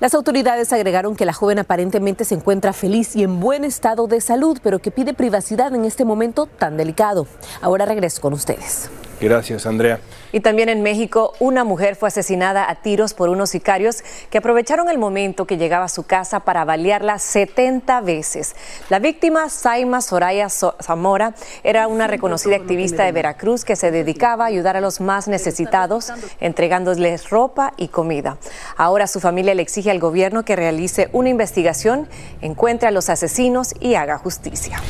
Las 0.00 0.14
autoridades 0.14 0.72
agregaron 0.72 1.14
que 1.14 1.26
la 1.26 1.32
joven 1.32 1.60
aparentemente 1.60 2.24
se 2.24 2.34
encuentra 2.34 2.72
feliz 2.72 3.14
y 3.14 3.22
en 3.22 3.38
buen 3.38 3.62
estado 3.62 4.08
de 4.08 4.20
salud, 4.20 4.58
pero 4.64 4.80
que 4.80 4.90
pide 4.90 5.14
privacidad 5.14 5.72
en 5.76 5.84
este 5.84 6.04
momento 6.04 6.46
tan 6.46 6.76
delicado. 6.76 7.28
Ahora 7.62 7.86
regreso 7.86 8.20
con 8.20 8.32
ustedes. 8.32 8.90
Gracias, 9.20 9.66
Andrea. 9.66 10.00
Y 10.32 10.40
también 10.40 10.68
en 10.68 10.82
México, 10.82 11.32
una 11.38 11.62
mujer 11.62 11.94
fue 11.94 12.08
asesinada 12.08 12.68
a 12.68 12.74
tiros 12.76 13.14
por 13.14 13.28
unos 13.28 13.50
sicarios 13.50 14.02
que 14.30 14.38
aprovecharon 14.38 14.88
el 14.88 14.98
momento 14.98 15.46
que 15.46 15.56
llegaba 15.56 15.84
a 15.84 15.88
su 15.88 16.02
casa 16.04 16.40
para 16.40 16.64
balearla 16.64 17.18
70 17.18 18.00
veces. 18.00 18.56
La 18.88 18.98
víctima, 18.98 19.48
Saima 19.48 20.00
Soraya 20.00 20.48
Zamora, 20.48 21.34
era 21.62 21.86
una 21.86 22.06
reconocida 22.06 22.56
activista 22.56 23.04
de 23.04 23.12
Veracruz 23.12 23.64
que 23.64 23.76
se 23.76 23.90
dedicaba 23.90 24.44
a 24.44 24.48
ayudar 24.48 24.76
a 24.76 24.80
los 24.80 25.00
más 25.00 25.28
necesitados, 25.28 26.12
entregándoles 26.40 27.30
ropa 27.30 27.72
y 27.76 27.88
comida. 27.88 28.38
Ahora 28.76 29.06
su 29.06 29.20
familia 29.20 29.54
le 29.54 29.62
exige 29.62 29.90
al 29.90 30.00
gobierno 30.00 30.44
que 30.44 30.56
realice 30.56 31.08
una 31.12 31.28
investigación, 31.28 32.08
encuentre 32.40 32.88
a 32.88 32.90
los 32.90 33.08
asesinos 33.08 33.74
y 33.78 33.94
haga 33.94 34.18
justicia. 34.18 34.80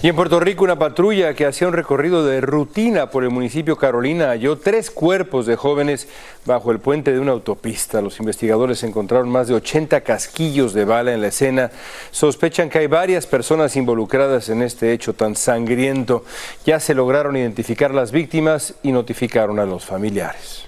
Y 0.00 0.06
en 0.06 0.14
Puerto 0.14 0.38
Rico, 0.38 0.62
una 0.62 0.78
patrulla 0.78 1.34
que 1.34 1.44
hacía 1.44 1.66
un 1.66 1.74
recorrido 1.74 2.24
de 2.24 2.40
rutina 2.40 3.10
por 3.10 3.24
el 3.24 3.30
municipio 3.30 3.76
Carolina 3.76 4.28
halló 4.28 4.56
tres 4.56 4.92
cuerpos 4.92 5.44
de 5.44 5.56
jóvenes 5.56 6.06
bajo 6.44 6.70
el 6.70 6.78
puente 6.78 7.12
de 7.12 7.18
una 7.18 7.32
autopista. 7.32 8.00
Los 8.00 8.20
investigadores 8.20 8.84
encontraron 8.84 9.28
más 9.28 9.48
de 9.48 9.54
80 9.54 10.02
casquillos 10.02 10.72
de 10.72 10.84
bala 10.84 11.12
en 11.12 11.20
la 11.20 11.26
escena. 11.26 11.72
Sospechan 12.12 12.70
que 12.70 12.78
hay 12.78 12.86
varias 12.86 13.26
personas 13.26 13.74
involucradas 13.74 14.48
en 14.50 14.62
este 14.62 14.92
hecho 14.92 15.14
tan 15.14 15.34
sangriento. 15.34 16.24
Ya 16.64 16.78
se 16.78 16.94
lograron 16.94 17.36
identificar 17.36 17.92
las 17.92 18.12
víctimas 18.12 18.74
y 18.84 18.92
notificaron 18.92 19.58
a 19.58 19.64
los 19.64 19.84
familiares. 19.84 20.67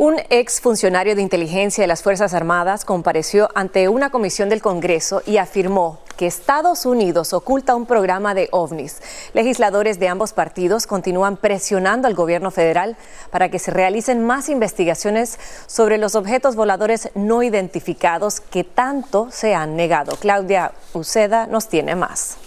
Un 0.00 0.20
ex 0.30 0.60
funcionario 0.60 1.16
de 1.16 1.22
inteligencia 1.22 1.82
de 1.82 1.88
las 1.88 2.04
Fuerzas 2.04 2.32
Armadas 2.32 2.84
compareció 2.84 3.48
ante 3.56 3.88
una 3.88 4.10
comisión 4.10 4.48
del 4.48 4.62
Congreso 4.62 5.22
y 5.26 5.38
afirmó 5.38 5.98
que 6.16 6.28
Estados 6.28 6.86
Unidos 6.86 7.32
oculta 7.32 7.74
un 7.74 7.84
programa 7.84 8.32
de 8.32 8.48
ovnis. 8.52 9.02
Legisladores 9.32 9.98
de 9.98 10.06
ambos 10.06 10.32
partidos 10.32 10.86
continúan 10.86 11.36
presionando 11.36 12.06
al 12.06 12.14
gobierno 12.14 12.52
federal 12.52 12.96
para 13.32 13.48
que 13.48 13.58
se 13.58 13.72
realicen 13.72 14.24
más 14.24 14.48
investigaciones 14.48 15.36
sobre 15.66 15.98
los 15.98 16.14
objetos 16.14 16.54
voladores 16.54 17.10
no 17.16 17.42
identificados 17.42 18.38
que 18.38 18.62
tanto 18.62 19.32
se 19.32 19.56
han 19.56 19.74
negado. 19.74 20.14
Claudia 20.14 20.74
Uceda 20.92 21.48
nos 21.48 21.68
tiene 21.68 21.96
más. 21.96 22.38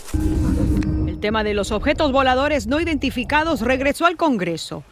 El 1.22 1.28
tema 1.28 1.44
de 1.44 1.54
los 1.54 1.72
objetos 1.72 2.12
voladores 2.12 2.66
no 2.66 2.82
identificados 2.82 3.62
regresó 3.62 4.08
al 4.08 4.18
Congreso. 4.18 4.84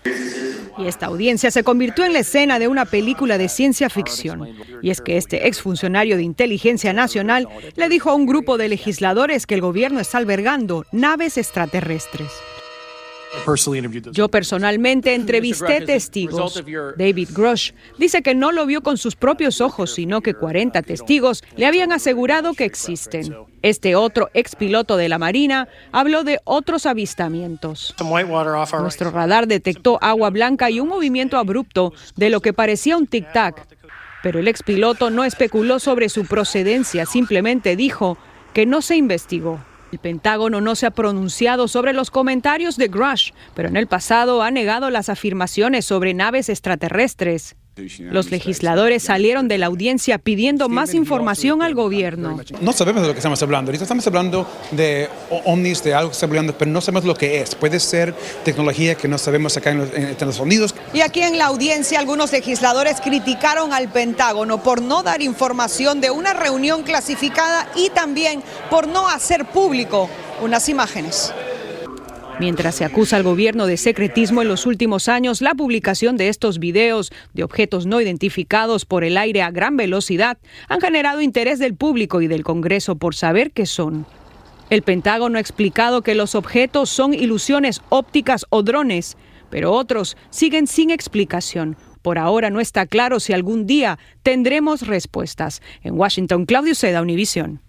Y 0.78 0.86
esta 0.86 1.08
audiencia 1.08 1.50
se 1.50 1.64
convirtió 1.64 2.06
en 2.06 2.14
la 2.14 2.20
escena 2.20 2.60
de 2.60 2.68
una 2.68 2.86
película 2.86 3.40
de 3.40 3.50
ciencia 3.50 3.90
ficción. 3.90 4.48
Y 4.84 4.92
es 4.92 5.02
que 5.02 5.18
este 5.18 5.48
exfuncionario 5.48 6.18
de 6.18 6.22
inteligencia 6.22 6.94
nacional 6.94 7.48
le 7.76 7.90
dijo 7.90 8.12
a 8.12 8.14
un 8.14 8.28
grupo 8.28 8.60
de 8.60 8.70
legisladores 8.70 9.48
que 9.48 9.56
el 9.56 9.62
gobierno 9.62 10.00
está 10.00 10.20
albergando 10.20 10.86
naves 10.92 11.36
extraterrestres. 11.36 12.30
Yo 14.12 14.30
personalmente 14.30 15.14
entrevisté 15.14 15.82
testigos. 15.82 16.64
David 16.98 17.30
Grush 17.32 17.72
dice 17.98 18.22
que 18.22 18.36
no 18.36 18.52
lo 18.52 18.66
vio 18.66 18.82
con 18.82 18.98
sus 18.98 19.16
propios 19.16 19.62
ojos, 19.62 19.94
sino 19.94 20.22
que 20.22 20.34
40 20.34 20.82
testigos 20.82 21.44
le 21.56 21.66
habían 21.66 21.92
asegurado 21.92 22.54
que 22.54 22.66
existen. 22.66 23.36
Este 23.62 23.96
otro 23.96 24.30
expiloto 24.34 24.98
de 24.98 25.10
la 25.10 25.20
Marina 25.20 25.68
habló 25.92 26.24
de 26.24 26.40
otros 26.44 26.86
avistamientos. 26.86 27.96
Nuestro 28.80 29.12
radar 29.12 29.48
detectó 29.48 30.00
agua 30.02 30.30
blanca 30.30 30.70
y 30.70 30.80
un 30.80 30.88
movimiento 30.88 31.38
abrupto 31.38 31.94
de 32.16 32.30
lo 32.30 32.42
que 32.42 32.54
parecía 32.54 32.98
un 32.98 33.08
tic-tac. 33.08 33.66
Pero 34.22 34.40
el 34.40 34.48
expiloto 34.48 35.10
no 35.10 35.24
especuló 35.24 35.80
sobre 35.80 36.10
su 36.10 36.26
procedencia, 36.26 37.06
simplemente 37.06 37.76
dijo 37.76 38.18
que 38.54 38.66
no 38.66 38.82
se 38.82 38.96
investigó. 38.98 39.60
El 39.92 40.00
Pentágono 40.00 40.62
no 40.62 40.76
se 40.76 40.86
ha 40.86 40.92
pronunciado 40.92 41.68
sobre 41.68 41.94
los 41.94 42.12
comentarios 42.12 42.78
de 42.78 42.88
Grush, 42.90 43.32
pero 43.56 43.70
en 43.70 43.78
el 43.78 43.88
pasado 43.88 44.44
ha 44.44 44.52
negado 44.52 44.90
las 44.90 45.10
afirmaciones 45.10 45.86
sobre 45.86 46.14
naves 46.14 46.50
extraterrestres. 46.50 47.56
Los 48.12 48.32
legisladores 48.32 49.04
salieron 49.04 49.48
de 49.48 49.58
la 49.58 49.68
audiencia 49.68 50.18
pidiendo 50.18 50.70
más 50.70 50.94
información 50.94 51.62
al 51.62 51.74
gobierno. 51.74 52.40
No 52.62 52.74
sabemos 52.74 53.02
de 53.02 53.08
lo 53.08 53.14
que 53.14 53.20
estamos 53.20 53.42
hablando. 53.42 53.70
Ahorita 53.70 53.84
estamos 53.84 54.06
hablando 54.08 54.48
de 54.72 55.10
ovnis, 55.46 55.84
de 55.84 55.94
algo 55.94 56.10
que 56.10 56.14
estamos 56.14 56.32
hablando, 56.32 56.58
pero 56.58 56.72
no 56.72 56.82
sabemos 56.82 57.06
lo 57.06 57.16
que 57.16 57.42
es. 57.42 57.56
Puede 57.56 57.80
ser 57.80 58.14
tecnología 58.44 58.96
que 58.96 59.08
no 59.08 59.18
sabemos 59.18 59.56
acá 59.58 59.72
en, 59.72 59.82
en 59.94 60.04
Estados 60.06 60.40
Unidos. 60.40 60.76
Y 60.94 61.02
aquí 61.02 61.22
en 61.22 61.38
la 61.38 61.46
audiencia 61.46 62.00
algunos 62.00 62.32
legisladores 62.32 63.02
criticaron 63.02 63.74
al 63.74 63.92
Pentágono 63.92 64.62
por 64.64 64.82
no 64.82 65.04
dar 65.04 65.22
información 65.22 66.02
de 66.02 66.12
una 66.12 66.34
reunión 66.34 66.84
clasificada 66.84 67.70
y 67.76 67.90
también 67.90 68.44
por 68.70 68.88
no 68.88 69.08
hacer 69.08 69.46
público 69.46 70.10
unas 70.42 70.70
imágenes. 70.70 71.34
Mientras 72.40 72.76
se 72.76 72.86
acusa 72.86 73.18
al 73.18 73.24
gobierno 73.24 73.68
de 73.68 73.76
secretismo 73.76 74.42
en 74.42 74.48
los 74.48 74.66
últimos 74.66 75.10
años, 75.10 75.42
la 75.42 75.56
publicación 75.56 76.16
de 76.16 76.30
estos 76.30 76.58
videos 76.58 77.12
de 77.34 77.44
objetos 77.44 77.86
no 77.86 78.00
identificados 78.00 78.86
por 78.86 79.04
el 79.04 79.18
aire 79.18 79.42
a 79.42 79.52
gran 79.52 79.76
velocidad 79.76 80.38
han 80.70 80.80
generado 80.80 81.20
interés 81.20 81.60
del 81.60 81.76
público 81.76 82.22
y 82.22 82.28
del 82.28 82.46
Congreso 82.46 82.96
por 82.96 83.14
saber 83.14 83.52
qué 83.52 83.66
son. 83.66 84.06
El 84.70 84.84
Pentágono 84.84 85.38
ha 85.38 85.42
explicado 85.42 86.02
que 86.02 86.16
los 86.16 86.34
objetos 86.34 86.90
son 86.90 87.14
ilusiones 87.14 87.82
ópticas 87.90 88.46
o 88.50 88.64
drones, 88.64 89.18
pero 89.50 89.74
otros 89.74 90.16
siguen 90.30 90.68
sin 90.68 90.92
explicación. 90.92 91.76
Por 92.02 92.18
ahora 92.18 92.50
no 92.50 92.62
está 92.62 92.86
claro 92.86 93.20
si 93.20 93.34
algún 93.34 93.66
día 93.66 94.00
tendremos 94.24 94.88
respuestas. 94.88 95.62
En 95.84 96.00
Washington, 96.00 96.46
Claudio 96.46 96.74
Seda, 96.74 97.02
Univisión. 97.02 97.60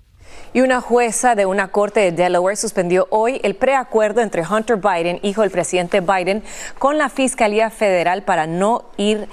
Y 0.53 0.63
una 0.63 0.81
jueza 0.81 1.35
de 1.35 1.47
una 1.47 1.69
corte 1.69 2.01
de 2.01 2.13
Delaware 2.13 2.57
suspendió 2.57 3.07
hoy 3.11 3.41
el 3.45 3.55
preacuerdo 3.55 4.21
entre 4.21 4.43
Hunter 4.43 4.77
Biden, 4.77 5.21
hijo 5.23 5.43
del 5.43 5.51
presidente 5.51 6.01
Biden, 6.01 6.43
con 6.79 6.99
la 6.99 7.09
Fiscalía 7.09 7.71
Federal 7.71 8.23
para 8.23 8.47
no 8.47 8.85
ir 8.97 9.29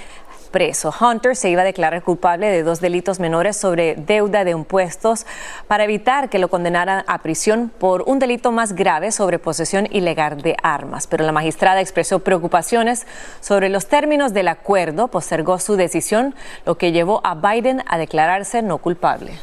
preso. 0.47 0.93
Hunter 0.99 1.35
se 1.35 1.49
iba 1.49 1.61
a 1.61 1.65
declarar 1.65 2.01
culpable 2.03 2.49
de 2.49 2.63
dos 2.63 2.81
delitos 2.81 3.19
menores 3.19 3.57
sobre 3.57 3.95
deuda 3.95 4.43
de 4.43 4.51
impuestos 4.51 5.25
para 5.67 5.83
evitar 5.83 6.29
que 6.29 6.39
lo 6.39 6.49
condenaran 6.49 7.03
a 7.07 7.19
prisión 7.19 7.71
por 7.77 8.03
un 8.03 8.19
delito 8.19 8.51
más 8.51 8.73
grave 8.73 9.11
sobre 9.11 9.39
posesión 9.39 9.87
ilegal 9.91 10.41
de 10.41 10.55
armas. 10.63 11.07
Pero 11.07 11.25
la 11.25 11.31
magistrada 11.31 11.81
expresó 11.81 12.19
preocupaciones 12.19 13.05
sobre 13.39 13.69
los 13.69 13.87
términos 13.87 14.33
del 14.33 14.47
acuerdo, 14.47 15.09
postergó 15.09 15.59
su 15.59 15.75
decisión, 15.75 16.35
lo 16.65 16.77
que 16.77 16.91
llevó 16.91 17.21
a 17.23 17.35
Biden 17.35 17.83
a 17.87 17.97
declararse 17.97 18.61
no 18.61 18.77
culpable. 18.79 19.33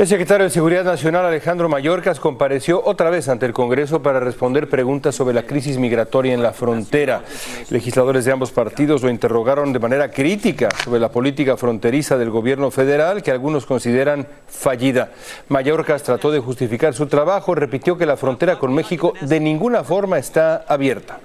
El 0.00 0.06
secretario 0.06 0.44
de 0.44 0.50
Seguridad 0.50 0.82
Nacional 0.82 1.26
Alejandro 1.26 1.68
Mayorkas 1.68 2.20
compareció 2.20 2.82
otra 2.82 3.10
vez 3.10 3.28
ante 3.28 3.44
el 3.44 3.52
Congreso 3.52 4.00
para 4.00 4.18
responder 4.18 4.66
preguntas 4.66 5.14
sobre 5.14 5.34
la 5.34 5.42
crisis 5.42 5.76
migratoria 5.76 6.32
en 6.32 6.42
la 6.42 6.54
frontera. 6.54 7.22
Legisladores 7.68 8.24
de 8.24 8.32
ambos 8.32 8.50
partidos 8.50 9.02
lo 9.02 9.10
interrogaron 9.10 9.74
de 9.74 9.78
manera 9.78 10.10
crítica 10.10 10.70
sobre 10.82 11.00
la 11.00 11.10
política 11.10 11.58
fronteriza 11.58 12.16
del 12.16 12.30
gobierno 12.30 12.70
federal 12.70 13.22
que 13.22 13.30
algunos 13.30 13.66
consideran 13.66 14.26
fallida. 14.48 15.10
Mayorkas 15.48 16.02
trató 16.02 16.30
de 16.30 16.40
justificar 16.40 16.94
su 16.94 17.06
trabajo, 17.06 17.54
repitió 17.54 17.98
que 17.98 18.06
la 18.06 18.16
frontera 18.16 18.58
con 18.58 18.72
México 18.72 19.12
de 19.20 19.38
ninguna 19.38 19.84
forma 19.84 20.16
está 20.16 20.64
abierta. 20.66 21.18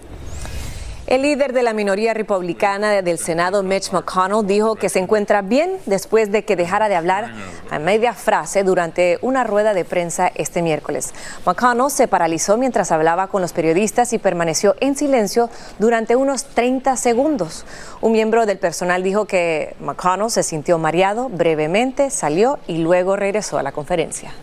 El 1.08 1.22
líder 1.22 1.54
de 1.54 1.62
la 1.62 1.74
minoría 1.74 2.16
republicana 2.16 3.04
del 3.04 3.20
Senado, 3.20 3.62
Mitch 3.62 3.92
McConnell, 3.92 4.48
dijo 4.48 4.74
que 4.74 4.90
se 4.90 4.98
encuentra 4.98 5.44
bien 5.44 5.78
después 5.86 6.32
de 6.32 6.44
que 6.44 6.56
dejara 6.56 6.90
de 6.90 6.96
hablar 6.96 7.32
a 7.70 7.78
media 7.78 8.16
frase 8.16 8.64
durante 8.64 9.20
una 9.22 9.44
rueda 9.44 9.76
de 9.76 9.86
prensa 9.86 10.32
este 10.34 10.64
miércoles. 10.64 11.14
McConnell 11.46 11.92
se 11.92 12.08
paralizó 12.08 12.58
mientras 12.58 12.92
hablaba 12.92 13.28
con 13.28 13.44
los 13.44 13.54
periodistas 13.54 14.14
y 14.14 14.18
permaneció 14.18 14.76
en 14.80 14.96
silencio 14.96 15.52
durante 15.78 16.16
unos 16.16 16.46
30 16.46 16.98
segundos. 16.98 17.66
Un 18.02 18.12
miembro 18.12 18.48
del 18.48 18.58
personal 18.58 19.04
dijo 19.04 19.26
que 19.26 19.76
McConnell 19.82 20.32
se 20.32 20.42
sintió 20.42 20.80
mareado 20.80 21.30
brevemente, 21.30 22.10
salió 22.10 22.58
y 22.66 22.80
luego 22.80 23.16
regresó 23.16 23.60
a 23.60 23.64
la 23.64 23.74
conferencia. 23.74 24.34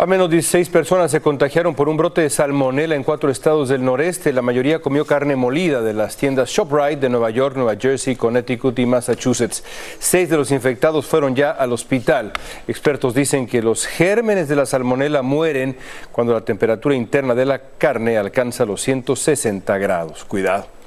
Al 0.00 0.08
menos 0.08 0.30
16 0.30 0.70
personas 0.70 1.10
se 1.10 1.20
contagiaron 1.20 1.74
por 1.74 1.90
un 1.90 1.98
brote 1.98 2.22
de 2.22 2.30
salmonela 2.30 2.94
en 2.94 3.04
cuatro 3.04 3.30
estados 3.30 3.68
del 3.68 3.84
noreste. 3.84 4.32
La 4.32 4.40
mayoría 4.40 4.80
comió 4.80 5.04
carne 5.04 5.36
molida 5.36 5.82
de 5.82 5.92
las 5.92 6.16
tiendas 6.16 6.48
ShopRite 6.48 7.02
de 7.02 7.10
Nueva 7.10 7.28
York, 7.28 7.54
Nueva 7.54 7.76
Jersey, 7.76 8.16
Connecticut 8.16 8.78
y 8.78 8.86
Massachusetts. 8.86 9.62
Seis 9.98 10.30
de 10.30 10.38
los 10.38 10.52
infectados 10.52 11.04
fueron 11.04 11.36
ya 11.36 11.50
al 11.50 11.74
hospital. 11.74 12.32
Expertos 12.66 13.12
dicen 13.12 13.46
que 13.46 13.60
los 13.60 13.86
gérmenes 13.86 14.48
de 14.48 14.56
la 14.56 14.64
salmonela 14.64 15.20
mueren 15.20 15.76
cuando 16.12 16.32
la 16.32 16.46
temperatura 16.46 16.94
interna 16.94 17.34
de 17.34 17.44
la 17.44 17.58
carne 17.58 18.16
alcanza 18.16 18.64
los 18.64 18.80
160 18.80 19.76
grados. 19.76 20.24
Cuidado. 20.24 20.79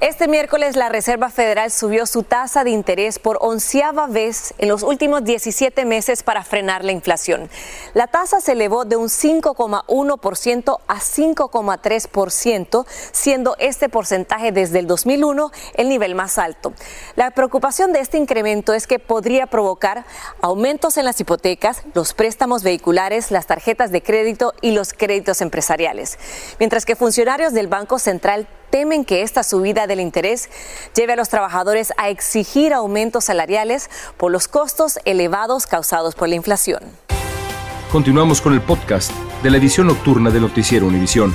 Este 0.00 0.26
miércoles 0.26 0.74
la 0.74 0.88
Reserva 0.88 1.30
Federal 1.30 1.70
subió 1.70 2.06
su 2.06 2.24
tasa 2.24 2.64
de 2.64 2.70
interés 2.70 3.20
por 3.20 3.38
onceava 3.40 4.08
vez 4.08 4.52
en 4.58 4.68
los 4.68 4.82
últimos 4.82 5.22
17 5.22 5.84
meses 5.84 6.22
para 6.24 6.42
frenar 6.42 6.84
la 6.84 6.90
inflación. 6.90 7.48
La 7.94 8.08
tasa 8.08 8.40
se 8.40 8.52
elevó 8.52 8.84
de 8.84 8.96
un 8.96 9.08
5,1% 9.08 10.78
a 10.88 10.96
5,3%, 10.96 12.86
siendo 13.12 13.56
este 13.58 13.88
porcentaje 13.88 14.50
desde 14.50 14.80
el 14.80 14.86
2001 14.86 15.52
el 15.74 15.88
nivel 15.88 16.14
más 16.14 16.38
alto. 16.38 16.72
La 17.14 17.30
preocupación 17.30 17.92
de 17.92 18.00
este 18.00 18.18
incremento 18.18 18.74
es 18.74 18.86
que 18.86 18.98
podría 18.98 19.46
provocar 19.46 20.04
aumentos 20.40 20.96
en 20.96 21.04
las 21.04 21.20
hipotecas, 21.20 21.82
los 21.94 22.12
préstamos 22.12 22.62
vehiculares, 22.62 23.30
las 23.30 23.46
tarjetas 23.46 23.92
de 23.92 24.02
crédito 24.02 24.54
y 24.60 24.72
los 24.72 24.92
créditos 24.92 25.40
empresariales. 25.40 26.18
Mientras 26.58 26.84
que 26.84 26.96
funcionarios 26.96 27.52
del 27.52 27.68
Banco 27.68 27.98
Central 27.98 28.48
temen 28.72 29.04
que 29.04 29.20
esta 29.20 29.42
subida 29.42 29.86
del 29.86 30.00
interés 30.00 30.48
lleve 30.96 31.12
a 31.12 31.16
los 31.16 31.28
trabajadores 31.28 31.92
a 31.98 32.08
exigir 32.08 32.72
aumentos 32.72 33.24
salariales 33.24 33.90
por 34.16 34.32
los 34.32 34.48
costos 34.48 34.98
elevados 35.04 35.66
causados 35.66 36.14
por 36.14 36.30
la 36.30 36.36
inflación. 36.36 36.80
Continuamos 37.92 38.40
con 38.40 38.54
el 38.54 38.62
podcast 38.62 39.12
de 39.42 39.50
la 39.50 39.58
edición 39.58 39.88
nocturna 39.88 40.30
de 40.30 40.40
Noticiero 40.40 40.86
Univisión. 40.86 41.34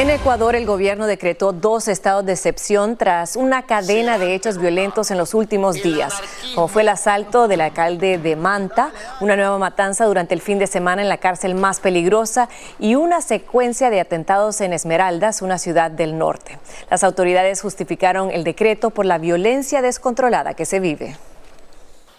En 0.00 0.08
Ecuador, 0.08 0.56
el 0.56 0.64
gobierno 0.64 1.06
decretó 1.06 1.52
dos 1.52 1.86
estados 1.86 2.24
de 2.24 2.32
excepción 2.32 2.96
tras 2.96 3.36
una 3.36 3.66
cadena 3.66 4.16
de 4.16 4.34
hechos 4.34 4.56
violentos 4.56 5.10
en 5.10 5.18
los 5.18 5.34
últimos 5.34 5.74
días, 5.74 6.14
como 6.54 6.68
fue 6.68 6.80
el 6.80 6.88
asalto 6.88 7.48
del 7.48 7.60
alcalde 7.60 8.16
de 8.16 8.34
Manta, 8.34 8.92
una 9.20 9.36
nueva 9.36 9.58
matanza 9.58 10.06
durante 10.06 10.32
el 10.32 10.40
fin 10.40 10.58
de 10.58 10.66
semana 10.66 11.02
en 11.02 11.10
la 11.10 11.18
cárcel 11.18 11.54
más 11.54 11.80
peligrosa 11.80 12.48
y 12.78 12.94
una 12.94 13.20
secuencia 13.20 13.90
de 13.90 14.00
atentados 14.00 14.62
en 14.62 14.72
Esmeraldas, 14.72 15.42
una 15.42 15.58
ciudad 15.58 15.90
del 15.90 16.16
norte. 16.16 16.58
Las 16.88 17.04
autoridades 17.04 17.60
justificaron 17.60 18.30
el 18.30 18.42
decreto 18.42 18.88
por 18.88 19.04
la 19.04 19.18
violencia 19.18 19.82
descontrolada 19.82 20.54
que 20.54 20.64
se 20.64 20.80
vive. 20.80 21.18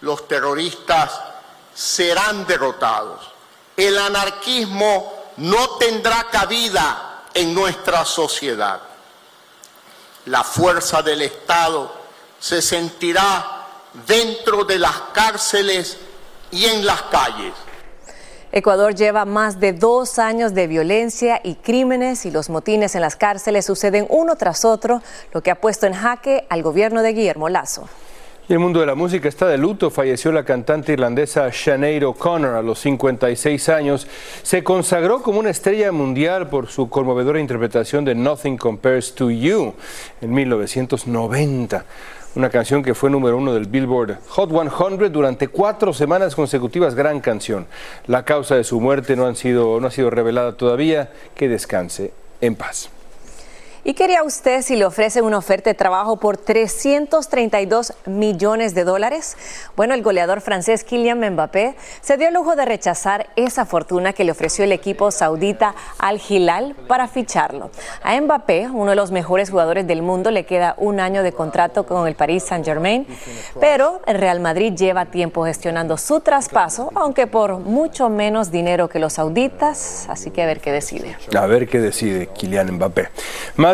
Los 0.02 0.28
terroristas 0.28 1.20
serán 1.74 2.46
derrotados. 2.46 3.32
El 3.76 3.98
anarquismo 3.98 5.12
no 5.38 5.78
tendrá 5.78 6.28
cabida 6.30 7.08
en 7.34 7.54
nuestra 7.54 8.04
sociedad. 8.04 8.80
La 10.26 10.44
fuerza 10.44 11.02
del 11.02 11.22
Estado 11.22 11.92
se 12.38 12.62
sentirá 12.62 13.66
dentro 14.06 14.64
de 14.64 14.78
las 14.78 14.96
cárceles 15.12 15.98
y 16.50 16.64
en 16.66 16.84
las 16.86 17.02
calles. 17.02 17.54
Ecuador 18.54 18.94
lleva 18.94 19.24
más 19.24 19.60
de 19.60 19.72
dos 19.72 20.18
años 20.18 20.52
de 20.52 20.66
violencia 20.66 21.40
y 21.42 21.54
crímenes 21.54 22.26
y 22.26 22.30
los 22.30 22.50
motines 22.50 22.94
en 22.94 23.00
las 23.00 23.16
cárceles 23.16 23.64
suceden 23.64 24.06
uno 24.10 24.36
tras 24.36 24.66
otro, 24.66 25.02
lo 25.32 25.42
que 25.42 25.50
ha 25.50 25.60
puesto 25.60 25.86
en 25.86 25.94
jaque 25.94 26.46
al 26.50 26.62
gobierno 26.62 27.00
de 27.02 27.14
Guillermo 27.14 27.48
Lazo. 27.48 27.88
El 28.52 28.58
mundo 28.58 28.80
de 28.80 28.86
la 28.86 28.94
música 28.94 29.30
está 29.30 29.48
de 29.48 29.56
luto. 29.56 29.90
Falleció 29.90 30.30
la 30.30 30.44
cantante 30.44 30.92
irlandesa 30.92 31.50
Sinead 31.50 32.02
O'Connor 32.02 32.54
a 32.54 32.60
los 32.60 32.80
56 32.80 33.70
años. 33.70 34.06
Se 34.42 34.62
consagró 34.62 35.22
como 35.22 35.38
una 35.38 35.48
estrella 35.48 35.90
mundial 35.90 36.50
por 36.50 36.68
su 36.68 36.90
conmovedora 36.90 37.40
interpretación 37.40 38.04
de 38.04 38.14
Nothing 38.14 38.58
Compares 38.58 39.14
to 39.14 39.30
You 39.30 39.72
en 40.20 40.34
1990. 40.34 41.86
una 42.34 42.50
canción 42.50 42.82
que 42.82 42.94
fue 42.94 43.08
número 43.08 43.38
uno 43.38 43.54
del 43.54 43.68
Billboard 43.68 44.18
Hot 44.28 44.50
100 44.50 45.10
durante 45.10 45.48
cuatro 45.48 45.94
semanas 45.94 46.34
consecutivas, 46.34 46.94
gran 46.94 47.20
canción. 47.20 47.66
La 48.06 48.26
causa 48.26 48.54
de 48.54 48.64
su 48.64 48.82
muerte 48.82 49.16
no, 49.16 49.24
han 49.24 49.34
sido, 49.36 49.80
no 49.80 49.86
ha 49.86 49.90
sido 49.90 50.10
revelada 50.10 50.58
todavía, 50.58 51.10
que 51.34 51.48
descanse 51.48 52.12
en 52.42 52.54
paz. 52.56 52.90
¿Y 53.84 53.94
quería 53.94 54.22
usted 54.22 54.62
si 54.62 54.76
le 54.76 54.84
ofrecen 54.84 55.24
una 55.24 55.38
oferta 55.38 55.68
de 55.68 55.74
trabajo 55.74 56.16
por 56.16 56.36
332 56.36 57.94
millones 58.06 58.76
de 58.76 58.84
dólares? 58.84 59.36
Bueno, 59.74 59.94
el 59.94 60.04
goleador 60.04 60.40
francés 60.40 60.84
Kylian 60.84 61.18
Mbappé 61.32 61.74
se 62.00 62.16
dio 62.16 62.28
el 62.28 62.34
lujo 62.34 62.54
de 62.54 62.64
rechazar 62.64 63.30
esa 63.34 63.66
fortuna 63.66 64.12
que 64.12 64.22
le 64.22 64.30
ofreció 64.30 64.62
el 64.62 64.70
equipo 64.70 65.10
saudita 65.10 65.74
Al 65.98 66.20
Hilal 66.28 66.76
para 66.86 67.08
ficharlo. 67.08 67.72
A 68.04 68.20
Mbappé, 68.20 68.68
uno 68.72 68.90
de 68.90 68.94
los 68.96 69.10
mejores 69.10 69.50
jugadores 69.50 69.84
del 69.84 70.00
mundo, 70.00 70.30
le 70.30 70.46
queda 70.46 70.76
un 70.78 71.00
año 71.00 71.24
de 71.24 71.32
contrato 71.32 71.84
con 71.84 72.06
el 72.06 72.14
Paris 72.14 72.44
Saint-Germain, 72.44 73.04
pero 73.58 74.00
el 74.06 74.16
Real 74.16 74.38
Madrid 74.38 74.74
lleva 74.74 75.06
tiempo 75.06 75.44
gestionando 75.44 75.98
su 75.98 76.20
traspaso, 76.20 76.92
aunque 76.94 77.26
por 77.26 77.58
mucho 77.58 78.08
menos 78.10 78.52
dinero 78.52 78.88
que 78.88 79.00
los 79.00 79.14
sauditas, 79.14 80.06
así 80.08 80.30
que 80.30 80.40
a 80.40 80.46
ver 80.46 80.60
qué 80.60 80.70
decide. 80.70 81.16
A 81.36 81.46
ver 81.46 81.66
qué 81.66 81.80
decide 81.80 82.28
Kylian 82.28 82.74
Mbappé. 82.76 83.08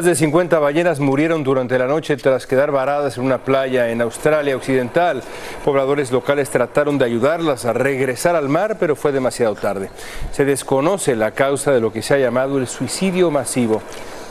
De 0.05 0.15
50 0.15 0.59
ballenas 0.59 1.01
murieron 1.01 1.43
durante 1.43 1.79
la 1.79 1.87
noche 1.87 2.17
tras 2.17 2.47
quedar 2.47 2.71
varadas 2.71 3.19
en 3.19 3.25
una 3.25 3.39
playa 3.39 3.91
en 3.91 4.01
Australia 4.01 4.57
Occidental. 4.57 5.23
Pobladores 5.65 6.13
locales 6.13 6.51
trataron 6.51 6.99
de 6.99 7.05
ayudarlas 7.05 7.65
a 7.65 7.73
regresar 7.73 8.37
al 8.37 8.49
mar, 8.49 8.77
pero 8.79 8.97
fue 8.97 9.13
demasiado 9.13 9.55
tarde. 9.55 9.91
Se 10.31 10.45
desconoce 10.45 11.17
la 11.17 11.33
causa 11.33 11.73
de 11.73 11.81
lo 11.81 11.93
que 11.93 12.03
se 12.03 12.15
ha 12.15 12.19
llamado 12.19 12.59
el 12.59 12.67
suicidio 12.67 13.31
masivo 13.31 13.83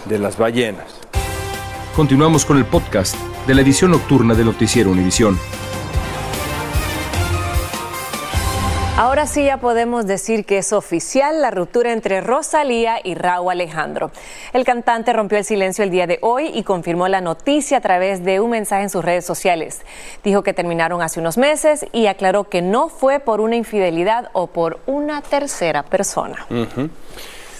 de 0.05 0.19
las 0.19 0.37
ballenas. 0.37 0.85
Continuamos 1.95 2.45
con 2.45 2.57
el 2.57 2.65
podcast 2.65 3.15
de 3.45 3.55
la 3.55 3.61
edición 3.61 3.91
nocturna 3.91 4.35
de 4.35 4.45
Noticiero 4.45 4.91
Univisión. 4.91 5.37
Ahora 8.97 9.27
sí 9.27 9.45
ya 9.45 9.57
podemos 9.57 10.07
decir 10.07 10.43
que 10.43 10.57
es 10.57 10.73
oficial 10.73 11.39
la 11.39 11.51
ruptura 11.51 11.93
entre 11.93 12.19
Rosalía 12.19 12.99
y 13.03 13.13
Raúl 13.13 13.51
Alejandro. 13.51 14.09
El 14.53 14.65
cantante 14.65 15.13
rompió 15.13 15.37
el 15.37 15.45
silencio 15.45 15.83
el 15.83 15.91
día 15.91 16.07
de 16.07 16.17
hoy 16.23 16.49
y 16.51 16.63
confirmó 16.63 17.07
la 17.07 17.21
noticia 17.21 17.77
a 17.77 17.81
través 17.81 18.25
de 18.25 18.39
un 18.39 18.49
mensaje 18.49 18.81
en 18.81 18.89
sus 18.89 19.05
redes 19.05 19.23
sociales. 19.23 19.81
Dijo 20.23 20.41
que 20.41 20.51
terminaron 20.51 21.03
hace 21.03 21.19
unos 21.19 21.37
meses 21.37 21.85
y 21.93 22.07
aclaró 22.07 22.45
que 22.45 22.63
no 22.63 22.89
fue 22.89 23.19
por 23.19 23.39
una 23.39 23.55
infidelidad 23.55 24.31
o 24.33 24.47
por 24.47 24.79
una 24.87 25.21
tercera 25.21 25.83
persona. 25.83 26.47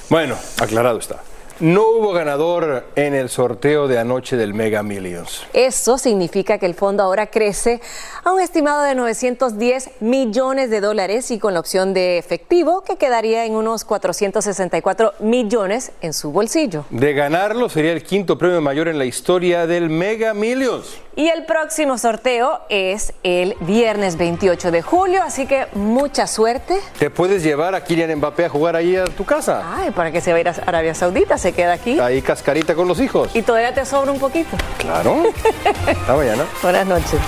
Bueno, 0.10 0.36
aclarado 0.60 0.98
está. 0.98 1.22
No 1.60 1.90
hubo 1.90 2.14
ganador 2.14 2.86
en 2.96 3.16
el 3.16 3.30
sorteo 3.30 3.88
de 3.88 3.98
anoche 3.98 4.38
del 4.38 4.54
Mega 4.54 4.84
Millions. 4.84 5.44
Eso 5.54 5.98
significa 5.98 6.60
que 6.60 6.68
el 6.68 6.76
fondo 6.76 7.02
ahora 7.02 7.28
crece 7.28 7.82
a 8.24 8.32
un 8.32 8.40
estimado 8.40 8.84
de 8.84 8.94
910 8.94 9.90
millones 10.00 10.70
de 10.70 10.82
dólares 10.82 11.32
y 11.32 11.40
con 11.40 11.56
la 11.56 11.60
opción 11.60 11.96
de 11.96 12.20
efectivo 12.20 12.84
que 12.84 12.98
quedaría 12.98 13.46
en 13.46 13.56
unos 13.56 13.86
464 13.86 15.14
millones 15.20 15.94
en 16.02 16.14
su 16.14 16.32
bolsillo. 16.32 16.86
De 16.92 17.14
ganarlo 17.14 17.70
sería 17.70 17.94
el 17.94 18.04
quinto 18.04 18.38
premio 18.38 18.62
mayor 18.62 18.88
en 18.88 19.00
la 19.00 19.06
historia 19.06 19.66
del 19.66 19.90
Mega 19.90 20.36
Millions. 20.36 21.07
Y 21.18 21.30
el 21.30 21.46
próximo 21.46 21.98
sorteo 21.98 22.62
es 22.70 23.12
el 23.24 23.56
viernes 23.62 24.20
28 24.20 24.70
de 24.70 24.84
julio, 24.84 25.24
así 25.24 25.48
que 25.48 25.66
mucha 25.74 26.28
suerte. 26.28 26.78
Te 27.00 27.10
puedes 27.10 27.42
llevar 27.42 27.74
a 27.74 27.84
Kylian 27.84 28.18
Mbappé 28.18 28.46
a 28.46 28.50
jugar 28.50 28.76
ahí 28.76 28.96
a 28.96 29.06
tu 29.06 29.26
casa. 29.26 29.64
Ay, 29.66 29.90
para 29.90 30.12
que 30.12 30.22
se 30.22 30.32
vaya 30.32 30.52
a 30.52 30.70
Arabia 30.70 30.94
Saudita, 30.94 31.40
se 31.40 31.54
queda 31.54 31.74
aquí. 31.74 32.00
Ahí 32.00 32.22
cascarita 32.22 32.76
con 32.76 32.88
los 32.88 33.02
hijos. 33.02 33.36
Y 33.36 33.42
todavía 33.42 33.74
te 33.74 33.84
sobra 33.84 34.12
un 34.12 34.20
poquito. 34.20 34.56
Claro. 34.78 35.24
Hasta 35.88 36.16
mañana. 36.16 36.46
Buenas 36.62 36.86
noches. 36.86 37.20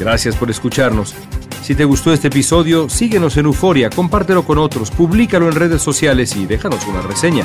Gracias 0.00 0.34
por 0.34 0.50
escucharnos. 0.50 1.14
Si 1.62 1.76
te 1.76 1.84
gustó 1.84 2.12
este 2.12 2.26
episodio, 2.26 2.88
síguenos 2.88 3.36
en 3.36 3.46
Euforia, 3.46 3.90
compártelo 3.90 4.44
con 4.44 4.58
otros, 4.58 4.90
públicalo 4.90 5.48
en 5.48 5.54
redes 5.54 5.82
sociales 5.82 6.34
y 6.34 6.46
déjanos 6.46 6.84
una 6.88 7.00
reseña. 7.00 7.44